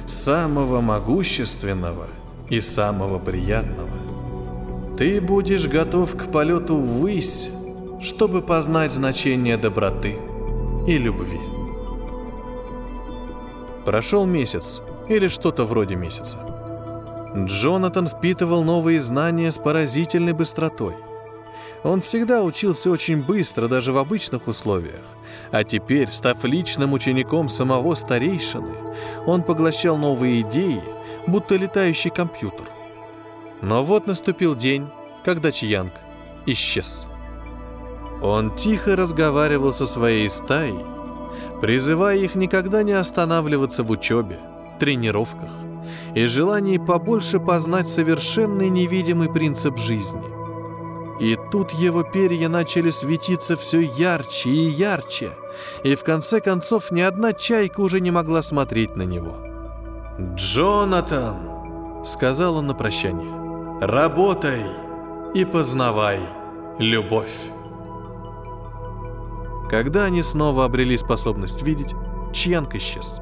самого 0.07 0.79
могущественного 0.79 2.07
и 2.49 2.61
самого 2.61 3.19
приятного. 3.19 3.89
Ты 4.97 5.19
будешь 5.19 5.67
готов 5.67 6.15
к 6.15 6.31
полету 6.31 6.77
ввысь, 6.77 7.49
чтобы 8.01 8.41
познать 8.41 8.93
значение 8.93 9.57
доброты, 9.57 10.15
и 10.87 10.97
любви. 10.97 11.50
Прошел 13.85 14.25
месяц, 14.25 14.81
или 15.09 15.27
что-то 15.27 15.65
вроде 15.65 15.95
месяца. 15.95 16.37
Джонатан 17.35 18.07
впитывал 18.07 18.63
новые 18.63 18.99
знания 19.01 19.51
с 19.51 19.57
поразительной 19.57 20.33
быстротой. 20.33 20.95
Он 21.83 21.99
всегда 22.01 22.43
учился 22.43 22.91
очень 22.91 23.23
быстро, 23.23 23.67
даже 23.67 23.91
в 23.91 23.97
обычных 23.97 24.47
условиях. 24.47 25.01
А 25.51 25.63
теперь, 25.63 26.09
став 26.09 26.43
личным 26.43 26.93
учеником 26.93 27.49
самого 27.49 27.95
старейшины, 27.95 28.75
он 29.25 29.41
поглощал 29.41 29.97
новые 29.97 30.41
идеи, 30.41 30.83
будто 31.25 31.55
летающий 31.55 32.11
компьютер. 32.11 32.67
Но 33.61 33.83
вот 33.83 34.05
наступил 34.05 34.55
день, 34.55 34.87
когда 35.25 35.51
Чьянг 35.51 35.93
исчез. 36.45 37.07
Он 38.21 38.55
тихо 38.55 38.95
разговаривал 38.95 39.73
со 39.73 39.87
своей 39.87 40.29
стаей, 40.29 40.77
призывая 41.61 42.17
их 42.17 42.35
никогда 42.35 42.83
не 42.83 42.93
останавливаться 42.93 43.83
в 43.83 43.91
учебе, 43.91 44.39
тренировках 44.79 45.51
и 46.15 46.25
желании 46.25 46.77
побольше 46.77 47.39
познать 47.39 47.87
совершенный 47.87 48.69
невидимый 48.69 49.31
принцип 49.31 49.77
жизни. 49.77 50.21
И 51.21 51.37
тут 51.51 51.71
его 51.71 52.03
перья 52.03 52.49
начали 52.49 52.89
светиться 52.89 53.55
все 53.55 53.81
ярче 53.81 54.49
и 54.49 54.71
ярче, 54.71 55.33
и 55.83 55.95
в 55.95 56.03
конце 56.03 56.41
концов 56.41 56.91
ни 56.91 57.01
одна 57.01 57.31
чайка 57.31 57.81
уже 57.81 58.01
не 58.01 58.09
могла 58.09 58.41
смотреть 58.41 58.95
на 58.95 59.03
него. 59.03 59.37
«Джонатан!»— 60.35 62.03
сказал 62.05 62.57
он 62.57 62.67
на 62.67 62.73
прощание. 62.73 63.79
«Работай 63.81 64.65
и 65.35 65.45
познавай 65.45 66.19
любовь!» 66.79 67.51
Когда 69.71 70.03
они 70.03 70.21
снова 70.21 70.65
обрели 70.65 70.97
способность 70.97 71.63
видеть, 71.63 71.95
Чьянг 72.33 72.75
исчез. 72.75 73.21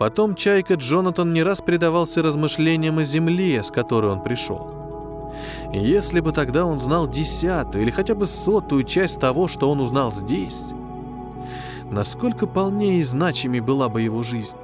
Потом 0.00 0.34
Чайка 0.34 0.74
Джонатан 0.74 1.32
не 1.32 1.44
раз 1.44 1.60
предавался 1.60 2.22
размышлениям 2.22 2.98
о 2.98 3.04
земле, 3.04 3.62
с 3.62 3.70
которой 3.70 4.10
он 4.10 4.20
пришел. 4.20 5.32
Если 5.72 6.18
бы 6.18 6.32
тогда 6.32 6.66
он 6.66 6.80
знал 6.80 7.06
десятую 7.06 7.84
или 7.84 7.92
хотя 7.92 8.16
бы 8.16 8.26
сотую 8.26 8.82
часть 8.82 9.20
того, 9.20 9.46
что 9.46 9.70
он 9.70 9.78
узнал 9.78 10.10
здесь, 10.10 10.70
насколько 11.88 12.48
полнее 12.48 12.98
и 12.98 13.04
значимей 13.04 13.60
была 13.60 13.88
бы 13.88 14.02
его 14.02 14.24
жизнь. 14.24 14.58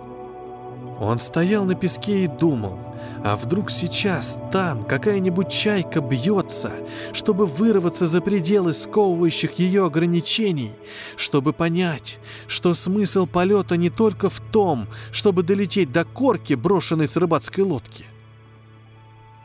Он 1.00 1.18
стоял 1.18 1.64
на 1.64 1.74
песке 1.74 2.24
и 2.24 2.26
думал, 2.28 2.78
а 3.24 3.36
вдруг 3.36 3.70
сейчас 3.70 4.38
там 4.52 4.84
какая-нибудь 4.84 5.50
чайка 5.50 6.00
бьется, 6.00 6.72
чтобы 7.12 7.46
вырваться 7.46 8.06
за 8.06 8.20
пределы 8.20 8.74
сковывающих 8.74 9.58
ее 9.58 9.86
ограничений, 9.86 10.72
чтобы 11.16 11.52
понять, 11.52 12.18
что 12.46 12.74
смысл 12.74 13.26
полета 13.26 13.76
не 13.76 13.90
только 13.90 14.30
в 14.30 14.40
том, 14.40 14.88
чтобы 15.10 15.42
долететь 15.42 15.90
до 15.90 16.04
корки, 16.04 16.54
брошенной 16.54 17.09
с 17.09 17.16
рыбацкой 17.16 17.64
лодки. 17.64 18.07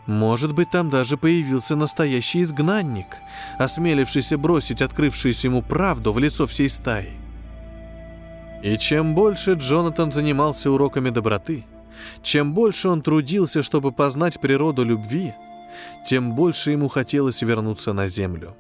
Может 0.05 0.55
быть, 0.55 0.71
там 0.71 0.89
даже 0.89 1.17
появился 1.17 1.75
настоящий 1.75 2.41
изгнанник, 2.41 3.17
осмелившийся 3.59 4.39
бросить 4.39 4.81
открывшуюся 4.81 5.47
ему 5.47 5.62
правду 5.62 6.12
в 6.12 6.17
лицо 6.17 6.47
всей 6.47 6.67
стаи. 6.67 7.18
И 8.62 8.78
чем 8.78 9.15
больше 9.15 9.54
Джонатан 9.54 10.12
занимался 10.12 10.69
уроками 10.72 11.10
доброты, 11.10 11.65
чем 12.22 12.54
больше 12.54 12.89
он 12.89 13.02
трудился, 13.02 13.63
чтобы 13.63 13.91
познать 13.91 14.39
природу 14.39 14.84
любви, 14.84 15.34
тем 16.06 16.34
больше 16.34 16.72
ему 16.72 16.88
хотелось 16.88 17.41
вернуться 17.41 17.93
на 17.93 18.08
землю. 18.08 18.56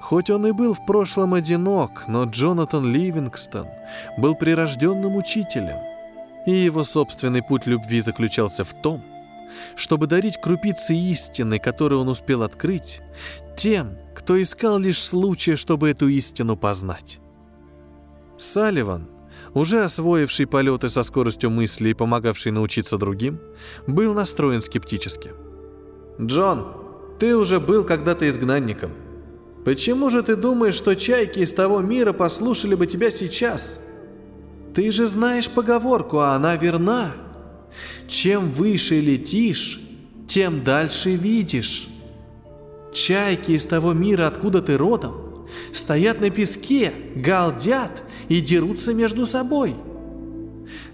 Хоть 0.00 0.30
он 0.30 0.46
и 0.46 0.52
был 0.52 0.74
в 0.74 0.84
прошлом 0.84 1.34
одинок, 1.34 2.08
но 2.08 2.24
Джонатан 2.24 2.92
Ливингстон 2.92 3.68
был 4.18 4.34
прирожденным 4.34 5.14
учителем, 5.16 5.78
и 6.44 6.50
его 6.50 6.82
собственный 6.82 7.42
путь 7.42 7.66
любви 7.66 8.00
заключался 8.00 8.64
в 8.64 8.72
том, 8.74 9.02
чтобы 9.76 10.06
дарить 10.08 10.40
крупицы 10.40 10.94
истины, 10.94 11.58
которые 11.58 12.00
он 12.00 12.08
успел 12.08 12.42
открыть, 12.42 13.00
тем, 13.56 13.96
кто 14.14 14.42
искал 14.42 14.78
лишь 14.78 14.98
случая, 15.00 15.56
чтобы 15.56 15.90
эту 15.90 16.08
истину 16.08 16.56
познать. 16.56 17.21
Салливан, 18.42 19.06
уже 19.54 19.82
освоивший 19.84 20.46
полеты 20.46 20.88
со 20.88 21.04
скоростью 21.04 21.50
мысли 21.50 21.90
и 21.90 21.94
помогавший 21.94 22.50
научиться 22.50 22.98
другим, 22.98 23.38
был 23.86 24.14
настроен 24.14 24.60
скептически. 24.60 25.30
«Джон, 26.20 26.66
ты 27.20 27.36
уже 27.36 27.60
был 27.60 27.84
когда-то 27.84 28.28
изгнанником. 28.28 28.90
Почему 29.64 30.10
же 30.10 30.22
ты 30.24 30.34
думаешь, 30.34 30.74
что 30.74 30.96
чайки 30.96 31.38
из 31.38 31.52
того 31.52 31.80
мира 31.80 32.12
послушали 32.12 32.74
бы 32.74 32.88
тебя 32.88 33.10
сейчас? 33.10 33.80
Ты 34.74 34.90
же 34.90 35.06
знаешь 35.06 35.48
поговорку, 35.48 36.18
а 36.18 36.34
она 36.34 36.56
верна. 36.56 37.12
Чем 38.08 38.50
выше 38.50 39.00
летишь, 39.00 39.80
тем 40.26 40.64
дальше 40.64 41.10
видишь. 41.14 41.88
Чайки 42.92 43.52
из 43.52 43.66
того 43.66 43.92
мира, 43.92 44.26
откуда 44.26 44.60
ты 44.60 44.76
родом, 44.76 45.46
стоят 45.72 46.20
на 46.20 46.30
песке, 46.30 46.92
галдят 47.14 48.02
и 48.32 48.40
дерутся 48.40 48.94
между 48.94 49.26
собой. 49.26 49.74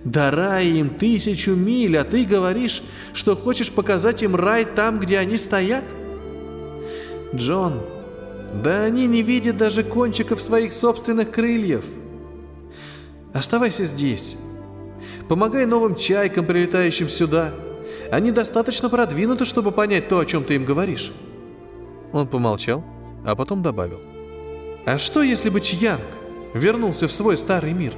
До 0.02 0.32
рая 0.32 0.64
им 0.64 0.90
тысячу 0.90 1.54
миль, 1.54 1.96
а 1.96 2.02
ты 2.02 2.24
говоришь, 2.24 2.82
что 3.12 3.36
хочешь 3.36 3.70
показать 3.70 4.24
им 4.24 4.34
рай 4.34 4.64
там, 4.64 4.98
где 4.98 5.18
они 5.18 5.36
стоят? 5.36 5.84
Джон, 7.32 7.82
да 8.64 8.82
они 8.82 9.06
не 9.06 9.22
видят 9.22 9.56
даже 9.56 9.84
кончиков 9.84 10.40
своих 10.40 10.72
собственных 10.72 11.30
крыльев. 11.30 11.84
Оставайся 13.32 13.84
здесь. 13.84 14.36
Помогай 15.28 15.64
новым 15.64 15.94
чайкам, 15.94 16.44
прилетающим 16.44 17.08
сюда. 17.08 17.52
Они 18.10 18.32
достаточно 18.32 18.88
продвинуты, 18.88 19.44
чтобы 19.44 19.70
понять 19.70 20.08
то, 20.08 20.18
о 20.18 20.26
чем 20.26 20.42
ты 20.42 20.56
им 20.56 20.64
говоришь. 20.64 21.12
Он 22.12 22.26
помолчал, 22.26 22.82
а 23.24 23.36
потом 23.36 23.62
добавил. 23.62 24.00
А 24.86 24.98
что, 24.98 25.22
если 25.22 25.50
бы 25.50 25.60
Чьянг 25.60 26.17
вернулся 26.54 27.08
в 27.08 27.12
свой 27.12 27.36
старый 27.36 27.72
мир. 27.72 27.94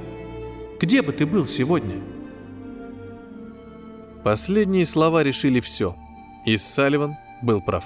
Где 0.79 1.01
бы 1.01 1.11
ты 1.11 1.25
был 1.25 1.45
сегодня? 1.45 1.95
Последние 4.23 4.85
слова 4.85 5.23
решили 5.23 5.59
все, 5.59 5.95
и 6.45 6.57
Салливан 6.57 7.15
был 7.41 7.61
прав. 7.61 7.85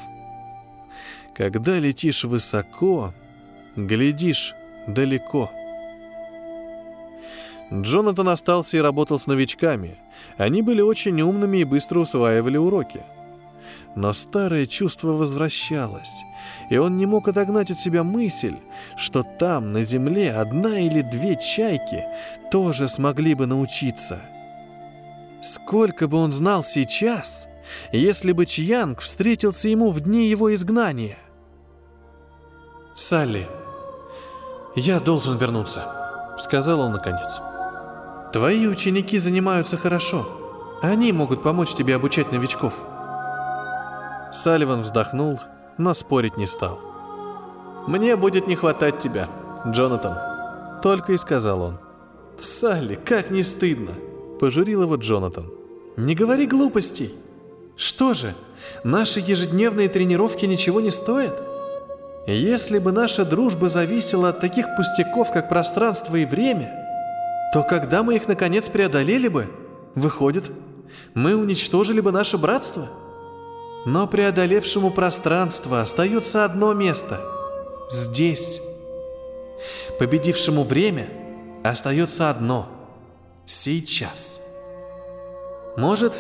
Когда 1.34 1.80
летишь 1.80 2.24
высоко, 2.24 3.14
глядишь 3.76 4.54
далеко. 4.88 5.52
Джонатан 7.72 8.30
остался 8.30 8.78
и 8.78 8.82
работал 8.82 9.20
с 9.20 9.28
новичками. 9.28 9.98
Они 10.38 10.62
были 10.62 10.82
очень 10.82 11.22
умными 11.22 11.58
и 11.58 11.64
быстро 11.64 12.00
усваивали 12.00 12.58
уроки– 12.58 13.02
но 13.96 14.14
старое 14.14 14.66
чувство 14.68 15.10
возвращалось, 15.10 16.24
и 16.70 16.78
он 16.78 16.98
не 16.98 17.06
мог 17.06 17.28
отогнать 17.28 17.72
от 17.72 17.80
себя 17.80 18.04
мысль, 18.04 18.56
что 18.98 19.24
там, 19.24 19.74
на 19.74 19.84
земле, 19.84 20.32
одна 20.32 20.80
или 20.80 21.02
две 21.02 21.36
чайки 21.36 22.06
тоже 22.52 22.88
смогли 22.88 23.34
бы 23.34 23.46
научиться. 23.46 24.20
Сколько 25.42 26.08
бы 26.08 26.18
он 26.18 26.32
знал 26.32 26.64
сейчас, 26.64 27.48
если 27.92 28.32
бы 28.32 28.46
Чьянг 28.46 29.00
встретился 29.00 29.70
ему 29.70 29.92
в 29.92 30.02
дни 30.02 30.28
его 30.28 30.54
изгнания? 30.54 31.18
«Салли, 32.96 33.48
я 34.76 35.00
должен 35.00 35.38
вернуться»,— 35.38 36.36
сказал 36.40 36.80
он 36.80 36.94
наконец. 36.94 37.40
«Твои 38.34 38.68
ученики 38.68 39.20
занимаются 39.20 39.78
хорошо. 39.78 40.28
Они 40.82 41.12
могут 41.12 41.44
помочь 41.44 41.74
тебе 41.74 41.96
обучать 41.96 42.32
новичков». 42.32 42.95
Салливан 44.36 44.82
вздохнул, 44.82 45.40
но 45.78 45.94
спорить 45.94 46.36
не 46.36 46.46
стал. 46.46 46.80
«Мне 47.88 48.18
будет 48.18 48.48
не 48.48 48.56
хватать 48.56 49.00
тебя, 49.00 49.30
Джонатан»,— 49.66 50.18
только 50.84 51.14
и 51.14 51.18
сказал 51.18 51.62
он. 51.62 51.80
«Салли, 52.38 52.96
как 52.96 53.30
не 53.32 53.44
стыдно!»— 53.44 53.94
пожурил 54.40 54.82
его 54.82 54.96
Джонатан. 54.98 55.50
«Не 55.96 56.16
говори 56.16 56.48
глупостей! 56.48 57.14
Что 57.78 58.14
же, 58.14 58.36
наши 58.84 59.22
ежедневные 59.22 59.88
тренировки 59.88 60.46
ничего 60.46 60.82
не 60.82 60.92
стоят? 60.92 61.42
Если 62.28 62.80
бы 62.80 62.92
наша 62.92 63.24
дружба 63.24 63.70
зависела 63.70 64.30
от 64.30 64.42
таких 64.42 64.66
пустяков, 64.76 65.32
как 65.32 65.48
пространство 65.48 66.18
и 66.18 66.26
время, 66.26 66.74
то 67.54 67.64
когда 67.64 68.04
мы 68.04 68.18
их 68.18 68.28
наконец 68.28 68.68
преодолели 68.68 69.30
бы, 69.30 69.48
выходит, 69.96 70.52
мы 71.14 71.38
уничтожили 71.38 72.02
бы 72.02 72.12
наше 72.12 72.38
братство?» 72.38 72.90
Но 73.86 74.08
преодолевшему 74.08 74.90
пространство 74.92 75.82
остается 75.82 76.44
одно 76.44 76.74
место– 76.74 77.22
здесь. 77.90 78.62
Победившему 80.00 80.64
время 80.64 81.10
остается 81.64 82.30
одно– 82.30 82.68
сейчас. 83.46 84.40
Может, 85.78 86.14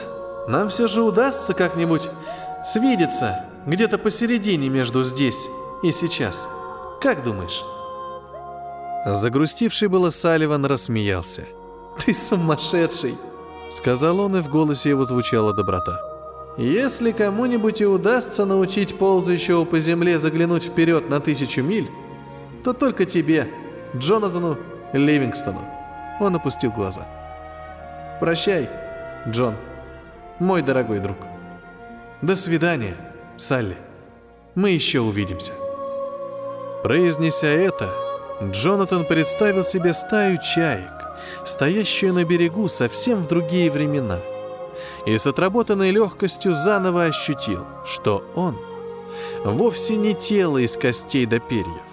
нам 0.47 0.69
все 0.69 0.88
же 0.88 1.01
удастся 1.01 1.54
как-нибудь 1.54 2.08
свидеться 2.63 3.45
где-то 3.65 3.97
посередине 3.97 4.69
между 4.69 5.04
здесь 5.04 5.47
и 5.82 5.91
сейчас. 5.91 6.47
Как 7.01 7.23
думаешь? 7.23 7.63
Загрустивший 9.06 9.88
было 9.88 10.10
Салливан 10.10 10.65
рассмеялся. 10.65 11.45
«Ты 12.04 12.13
сумасшедший!» 12.13 13.17
Сказал 13.71 14.19
он, 14.19 14.36
и 14.38 14.41
в 14.41 14.49
голосе 14.49 14.89
его 14.89 15.06
звучала 15.06 15.54
доброта. 15.54 16.14
«Если 16.57 17.11
кому-нибудь 17.11 17.81
и 17.81 17.85
удастся 17.85 18.45
научить 18.45 18.97
ползающего 18.97 19.65
по 19.65 19.79
земле 19.79 20.19
заглянуть 20.19 20.63
вперед 20.63 21.09
на 21.09 21.19
тысячу 21.19 21.61
миль, 21.61 21.89
то 22.63 22.73
только 22.73 23.05
тебе, 23.05 23.49
Джонатану 23.95 24.57
Ливингстону». 24.93 25.61
Он 26.19 26.35
опустил 26.35 26.71
глаза. 26.71 27.05
«Прощай, 28.19 28.69
Джон, 29.27 29.55
мой 30.39 30.61
дорогой 30.61 30.99
друг. 30.99 31.17
До 32.21 32.35
свидания, 32.35 32.95
Салли. 33.35 33.77
Мы 34.55 34.69
еще 34.71 35.01
увидимся». 35.01 35.51
Произнеся 36.83 37.47
это, 37.47 37.93
Джонатан 38.43 39.05
представил 39.05 39.63
себе 39.63 39.93
стаю 39.93 40.37
чаек, 40.37 40.91
стоящую 41.45 42.13
на 42.13 42.23
берегу 42.25 42.67
совсем 42.67 43.21
в 43.21 43.27
другие 43.27 43.71
времена, 43.71 44.19
и 45.05 45.17
с 45.17 45.27
отработанной 45.27 45.91
легкостью 45.91 46.53
заново 46.53 47.05
ощутил, 47.05 47.65
что 47.85 48.23
он 48.35 48.57
вовсе 49.43 49.95
не 49.95 50.13
тело 50.13 50.57
из 50.57 50.75
костей 50.77 51.25
до 51.25 51.39
перьев, 51.39 51.83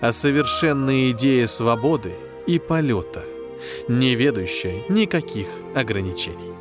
а 0.00 0.12
совершенная 0.12 1.10
идея 1.10 1.46
свободы 1.46 2.14
и 2.46 2.58
полета, 2.58 3.24
не 3.88 4.14
ведущая 4.14 4.84
никаких 4.88 5.46
ограничений. 5.74 6.53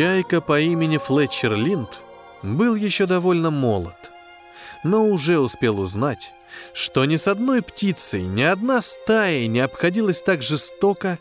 Чайка 0.00 0.40
по 0.40 0.58
имени 0.58 0.96
Флетчер 0.96 1.56
Линд 1.56 2.00
был 2.42 2.74
еще 2.74 3.04
довольно 3.04 3.50
молод, 3.50 4.10
но 4.82 5.04
уже 5.04 5.38
успел 5.38 5.78
узнать, 5.78 6.32
что 6.72 7.04
ни 7.04 7.16
с 7.16 7.28
одной 7.28 7.60
птицей, 7.60 8.22
ни 8.22 8.40
одна 8.40 8.80
стая 8.80 9.46
не 9.46 9.60
обходилась 9.60 10.22
так 10.22 10.40
жестоко 10.40 11.18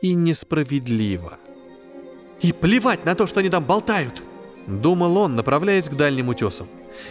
и 0.00 0.14
несправедливо. 0.14 1.36
«И 2.40 2.54
плевать 2.54 3.04
на 3.04 3.14
то, 3.16 3.26
что 3.26 3.40
они 3.40 3.50
там 3.50 3.66
болтают!» 3.66 4.22
Думал 4.66 5.18
он, 5.18 5.36
направляясь 5.36 5.90
к 5.90 5.94
дальним 5.94 6.30
утесам, 6.30 6.68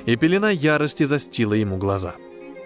и 0.07 0.15
пелена 0.15 0.49
ярости 0.49 1.03
застила 1.03 1.53
ему 1.53 1.77
глаза. 1.77 2.15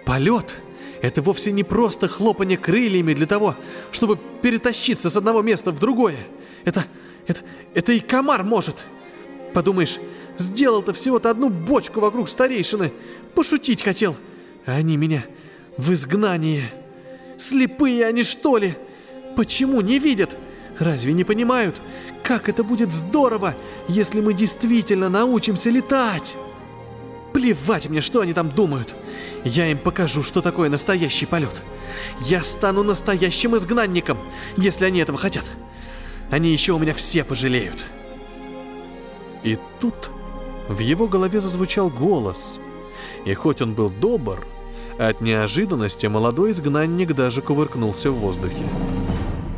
«Полет— 0.06 0.62
это 1.02 1.20
вовсе 1.20 1.52
не 1.52 1.62
просто 1.62 2.08
хлопанье 2.08 2.56
крыльями 2.56 3.12
для 3.12 3.26
того, 3.26 3.54
чтобы 3.92 4.18
перетащиться 4.40 5.10
с 5.10 5.16
одного 5.18 5.42
места 5.42 5.72
в 5.72 5.78
другое. 5.78 6.16
Это 6.64 6.86
это, 7.26 7.40
это 7.74 7.92
и 7.92 8.00
комар 8.00 8.42
может. 8.42 8.84
Подумаешь, 9.54 9.98
сделал-то 10.38 10.92
всего-то 10.92 11.30
одну 11.30 11.50
бочку 11.50 12.00
вокруг 12.00 12.28
старейшины. 12.28 12.92
Пошутить 13.34 13.82
хотел. 13.82 14.16
А 14.66 14.72
они 14.72 14.96
меня 14.96 15.24
в 15.76 15.92
изгнание. 15.92 16.72
Слепые 17.36 18.06
они 18.06 18.22
что 18.22 18.56
ли? 18.56 18.74
Почему 19.36 19.80
не 19.80 19.98
видят? 19.98 20.36
Разве 20.78 21.12
не 21.12 21.24
понимают, 21.24 21.76
как 22.22 22.48
это 22.48 22.64
будет 22.64 22.90
здорово, 22.90 23.54
если 23.86 24.20
мы 24.20 24.32
действительно 24.32 25.08
научимся 25.08 25.70
летать? 25.70 26.36
Плевать 27.34 27.88
мне, 27.88 28.00
что 28.00 28.20
они 28.20 28.32
там 28.32 28.50
думают. 28.50 28.94
Я 29.44 29.66
им 29.70 29.78
покажу, 29.78 30.22
что 30.22 30.40
такое 30.42 30.68
настоящий 30.68 31.26
полет. 31.26 31.62
Я 32.20 32.42
стану 32.42 32.82
настоящим 32.82 33.56
изгнанником, 33.56 34.18
если 34.56 34.84
они 34.84 35.00
этого 35.00 35.18
хотят. 35.18 35.44
Они 36.30 36.52
еще 36.52 36.72
у 36.72 36.78
меня 36.78 36.94
все 36.94 37.24
пожалеют. 37.24 37.84
И 39.42 39.58
тут 39.80 40.10
в 40.68 40.78
его 40.78 41.08
голове 41.08 41.40
зазвучал 41.40 41.90
голос. 41.90 42.60
И 43.24 43.34
хоть 43.34 43.60
он 43.60 43.74
был 43.74 43.90
добр, 43.90 44.46
от 44.98 45.20
неожиданности 45.20 46.06
молодой 46.06 46.52
изгнанник 46.52 47.14
даже 47.14 47.42
кувыркнулся 47.42 48.10
в 48.10 48.16
воздухе. 48.16 48.62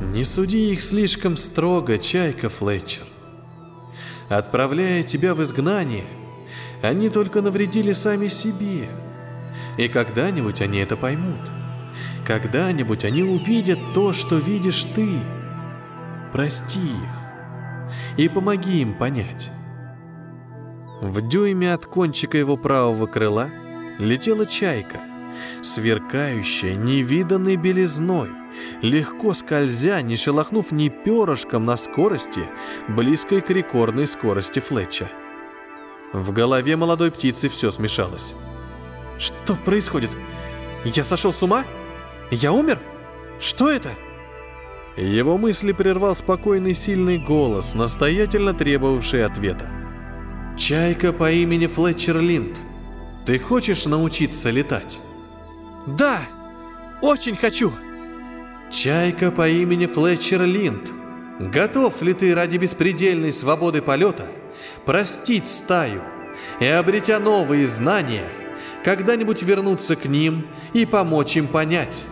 «Не 0.00 0.24
суди 0.24 0.72
их 0.72 0.82
слишком 0.82 1.36
строго, 1.36 1.98
Чайка 1.98 2.48
Флетчер. 2.48 3.04
Отправляя 4.28 5.02
тебя 5.02 5.34
в 5.34 5.42
изгнание, 5.42 6.06
они 6.80 7.08
только 7.08 7.42
навредили 7.42 7.92
сами 7.92 8.28
себе. 8.28 8.88
И 9.78 9.88
когда-нибудь 9.88 10.60
они 10.60 10.78
это 10.78 10.96
поймут. 10.96 11.50
Когда-нибудь 12.26 13.04
они 13.04 13.22
увидят 13.22 13.78
то, 13.94 14.12
что 14.12 14.36
видишь 14.36 14.84
ты. 14.94 15.18
Прости 16.32 16.80
их 16.80 17.22
и 18.16 18.28
помоги 18.28 18.80
им 18.80 18.94
понять. 18.94 19.50
В 21.02 21.20
дюйме 21.28 21.74
от 21.74 21.84
кончика 21.84 22.38
его 22.38 22.56
правого 22.56 23.06
крыла 23.06 23.50
летела 23.98 24.46
чайка, 24.46 25.00
сверкающая 25.62 26.74
невиданной 26.74 27.56
белизной, 27.56 28.30
легко 28.80 29.34
скользя, 29.34 30.00
не 30.00 30.16
шелохнув 30.16 30.72
ни 30.72 30.88
перышком 30.88 31.64
на 31.64 31.76
скорости, 31.76 32.44
близкой 32.88 33.40
к 33.40 33.50
рекордной 33.50 34.06
скорости 34.06 34.60
Флетча. 34.60 35.10
В 36.12 36.32
голове 36.32 36.76
молодой 36.76 37.10
птицы 37.10 37.48
все 37.48 37.70
смешалось. 37.70 38.34
«Что 39.18 39.54
происходит? 39.54 40.10
Я 40.84 41.04
сошел 41.04 41.32
с 41.32 41.42
ума? 41.42 41.64
Я 42.30 42.52
умер? 42.52 42.78
Что 43.38 43.70
это?» 43.70 43.90
Его 44.96 45.38
мысли 45.38 45.72
прервал 45.72 46.14
спокойный 46.14 46.74
сильный 46.74 47.18
голос, 47.18 47.74
настоятельно 47.74 48.52
требовавший 48.52 49.24
ответа. 49.24 49.66
«Чайка 50.58 51.14
по 51.14 51.32
имени 51.32 51.66
Флетчер 51.66 52.18
Линд, 52.20 52.58
ты 53.24 53.38
хочешь 53.38 53.86
научиться 53.86 54.50
летать?» 54.50 55.00
«Да, 55.86 56.20
очень 57.00 57.36
хочу!» 57.36 57.72
«Чайка 58.70 59.30
по 59.30 59.48
имени 59.48 59.86
Флетчер 59.86 60.42
Линд, 60.42 60.92
готов 61.40 62.02
ли 62.02 62.12
ты 62.12 62.34
ради 62.34 62.58
беспредельной 62.58 63.32
свободы 63.32 63.80
полета 63.80 64.26
простить 64.84 65.48
стаю 65.48 66.02
и, 66.60 66.66
обретя 66.66 67.18
новые 67.18 67.66
знания, 67.66 68.28
когда-нибудь 68.84 69.42
вернуться 69.42 69.96
к 69.96 70.04
ним 70.04 70.46
и 70.74 70.84
помочь 70.84 71.38
им 71.38 71.46
понять?» 71.46 72.04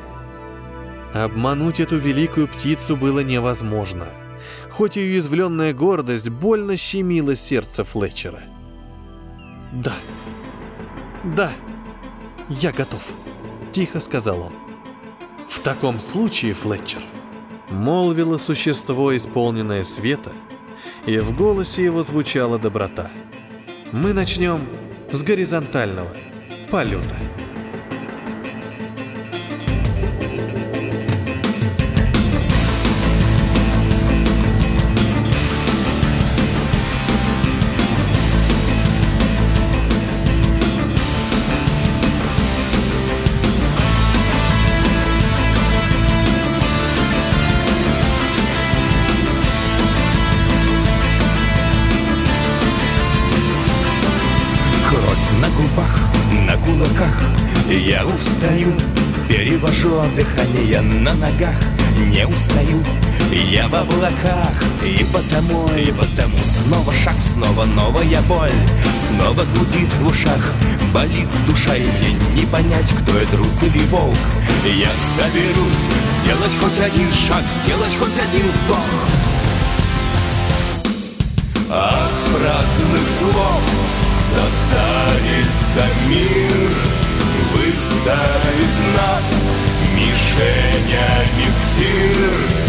Обмануть 1.15 1.81
эту 1.81 1.99
великую 1.99 2.47
птицу 2.47 2.97
было 2.97 3.21
невозможно, 3.21 4.09
хоть 4.71 4.97
и 4.97 5.01
уязвленная 5.01 5.75
гордость 5.75 6.29
больно 6.29 6.77
щемила 6.77 7.35
сердце 7.35 7.83
Флетчера. 7.83 8.43
«Да, 9.73 9.95
да, 11.25 11.51
я 12.49 12.71
готов»,— 12.73 13.11
тихо 13.73 14.01
сказал 14.01 14.41
он. 14.43 14.53
«В 15.49 15.59
таком 15.61 15.99
случае, 15.99 16.55
Флетчер»,— 16.55 17.03
молвило 17.71 18.39
существо, 18.39 19.17
исполненное 19.17 19.83
света, 19.83 20.33
и 21.07 21.19
в 21.19 21.37
голосе 21.37 21.85
его 21.85 22.05
звучала 22.05 22.59
доброта. 22.59 23.11
«Мы 23.91 24.13
начнем 24.13 24.69
с 25.11 25.23
горизонтального 25.23 26.15
полета». 26.71 27.17
Дыхание 60.71 60.81
на 60.81 61.15
ногах 61.15 61.57
Не 62.13 62.27
устаю. 62.27 62.83
Я 63.33 63.69
в 63.69 63.75
облаках, 63.75 64.55
и 64.83 65.05
потому, 65.13 65.69
и 65.77 65.93
потому. 65.93 66.37
Снова 66.39 66.93
шаг, 66.93 67.15
снова 67.21 67.65
новая 67.65 68.21
боль. 68.23 68.53
Снова 68.97 69.45
гудит 69.55 69.93
в 70.01 70.07
ушах, 70.07 70.53
болит 70.93 71.29
душа. 71.47 71.77
И 71.77 71.83
мне 71.83 72.19
не 72.35 72.47
понять, 72.47 72.91
кто 72.91 73.19
это 73.19 73.37
трус 73.37 73.63
или 73.63 73.85
волк. 73.87 74.17
Я 74.65 74.91
соберусь 75.17 75.87
сделать 76.23 76.53
хоть 76.61 76.79
один 76.85 77.11
шаг 77.13 77.43
Сделать 77.63 77.97
хоть 77.99 78.19
один 78.19 78.47
вдох. 78.51 78.91
От 81.71 82.11
праздных 82.35 83.09
слов 83.21 83.63
составится 84.33 85.87
мир 86.09 86.71
Выставит 87.55 88.97
нас 88.97 89.70
мишенями 90.01 91.45
в 91.45 91.79
тир 91.79 92.61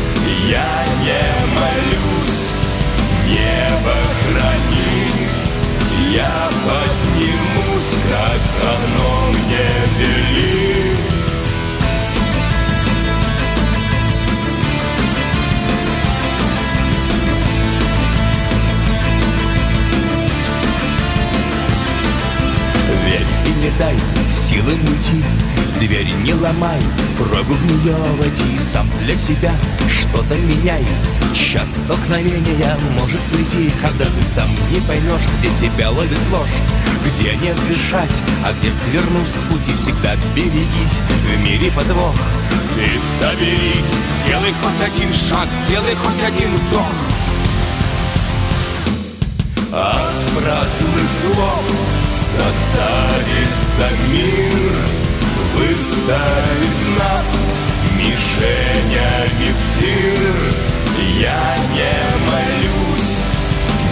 я 0.49 0.85
не 1.01 1.23
молюсь, 1.55 2.49
небо 3.27 3.95
храни, 4.21 5.29
Я 6.13 6.49
поднимусь, 6.65 7.95
как 8.09 8.43
оно 8.65 9.31
мне 9.31 9.69
велит. 9.97 10.97
Верь 23.05 23.31
и 23.45 23.59
не 23.61 23.69
дай 23.79 23.95
силы 24.51 24.73
уйти 24.73 25.23
Дверь 25.79 26.11
не 26.23 26.33
ломай, 26.33 26.79
пробу 27.17 27.53
в 27.53 27.65
нее 27.65 27.95
войти 28.19 28.57
Сам 28.71 28.89
для 28.99 29.15
себя 29.15 29.53
что-то 29.89 30.35
меняй. 30.35 30.85
Час 31.33 31.77
столкновения 31.83 32.77
может 32.99 33.19
прийти 33.31 33.71
Когда 33.81 34.05
ты 34.05 34.21
сам 34.35 34.47
не 34.71 34.79
поймешь, 34.81 35.21
где 35.39 35.67
тебя 35.67 35.89
ловит 35.89 36.19
ложь. 36.31 36.49
Где 37.05 37.35
не 37.35 37.53
дышать, 37.53 38.15
а 38.45 38.53
где 38.53 38.71
свернуть 38.71 39.27
с 39.27 39.43
пути 39.45 39.75
Всегда 39.75 40.15
берегись, 40.35 40.99
в 41.25 41.47
мире 41.47 41.71
подвох. 41.71 42.15
Ты 42.75 42.87
соберись, 43.19 43.85
сделай 44.25 44.53
хоть 44.61 44.87
один 44.87 45.13
шаг 45.13 45.47
Сделай 45.65 45.95
хоть 45.95 46.23
один 46.27 46.51
вдох. 46.55 46.91
От 49.73 50.43
праздных 50.43 51.09
слов 51.23 52.00
составится 52.37 53.85
мир 54.07 54.73
Выставит 55.55 56.77
нас 56.97 57.29
мишенями 57.97 59.49
в 59.51 59.79
тир 59.79 60.21
Я 61.19 61.43
не 61.75 61.97
молюсь, 62.29 63.17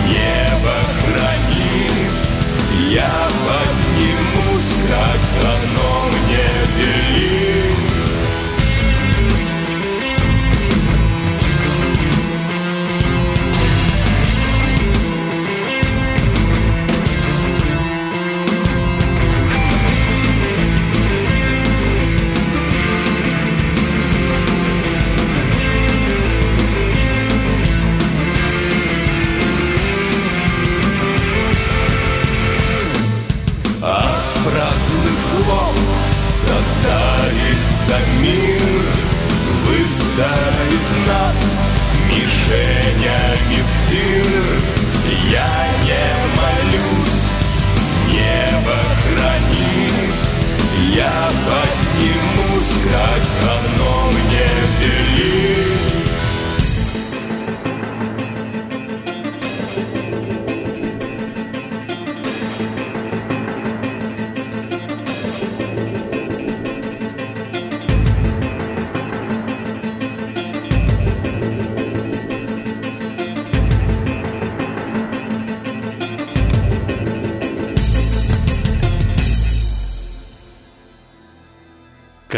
небо 0.08 0.78
храни 1.02 1.90
Я 2.92 3.14
поднимусь, 3.46 4.74
как 4.88 5.24
оно 5.44 5.89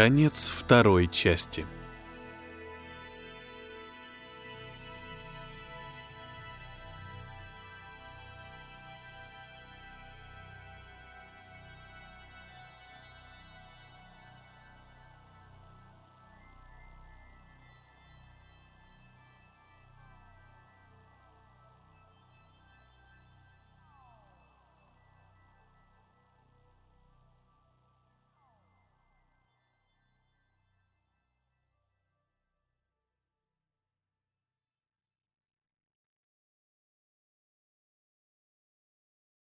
Конец 0.02 0.50
второй 0.52 1.06
части. 1.06 1.64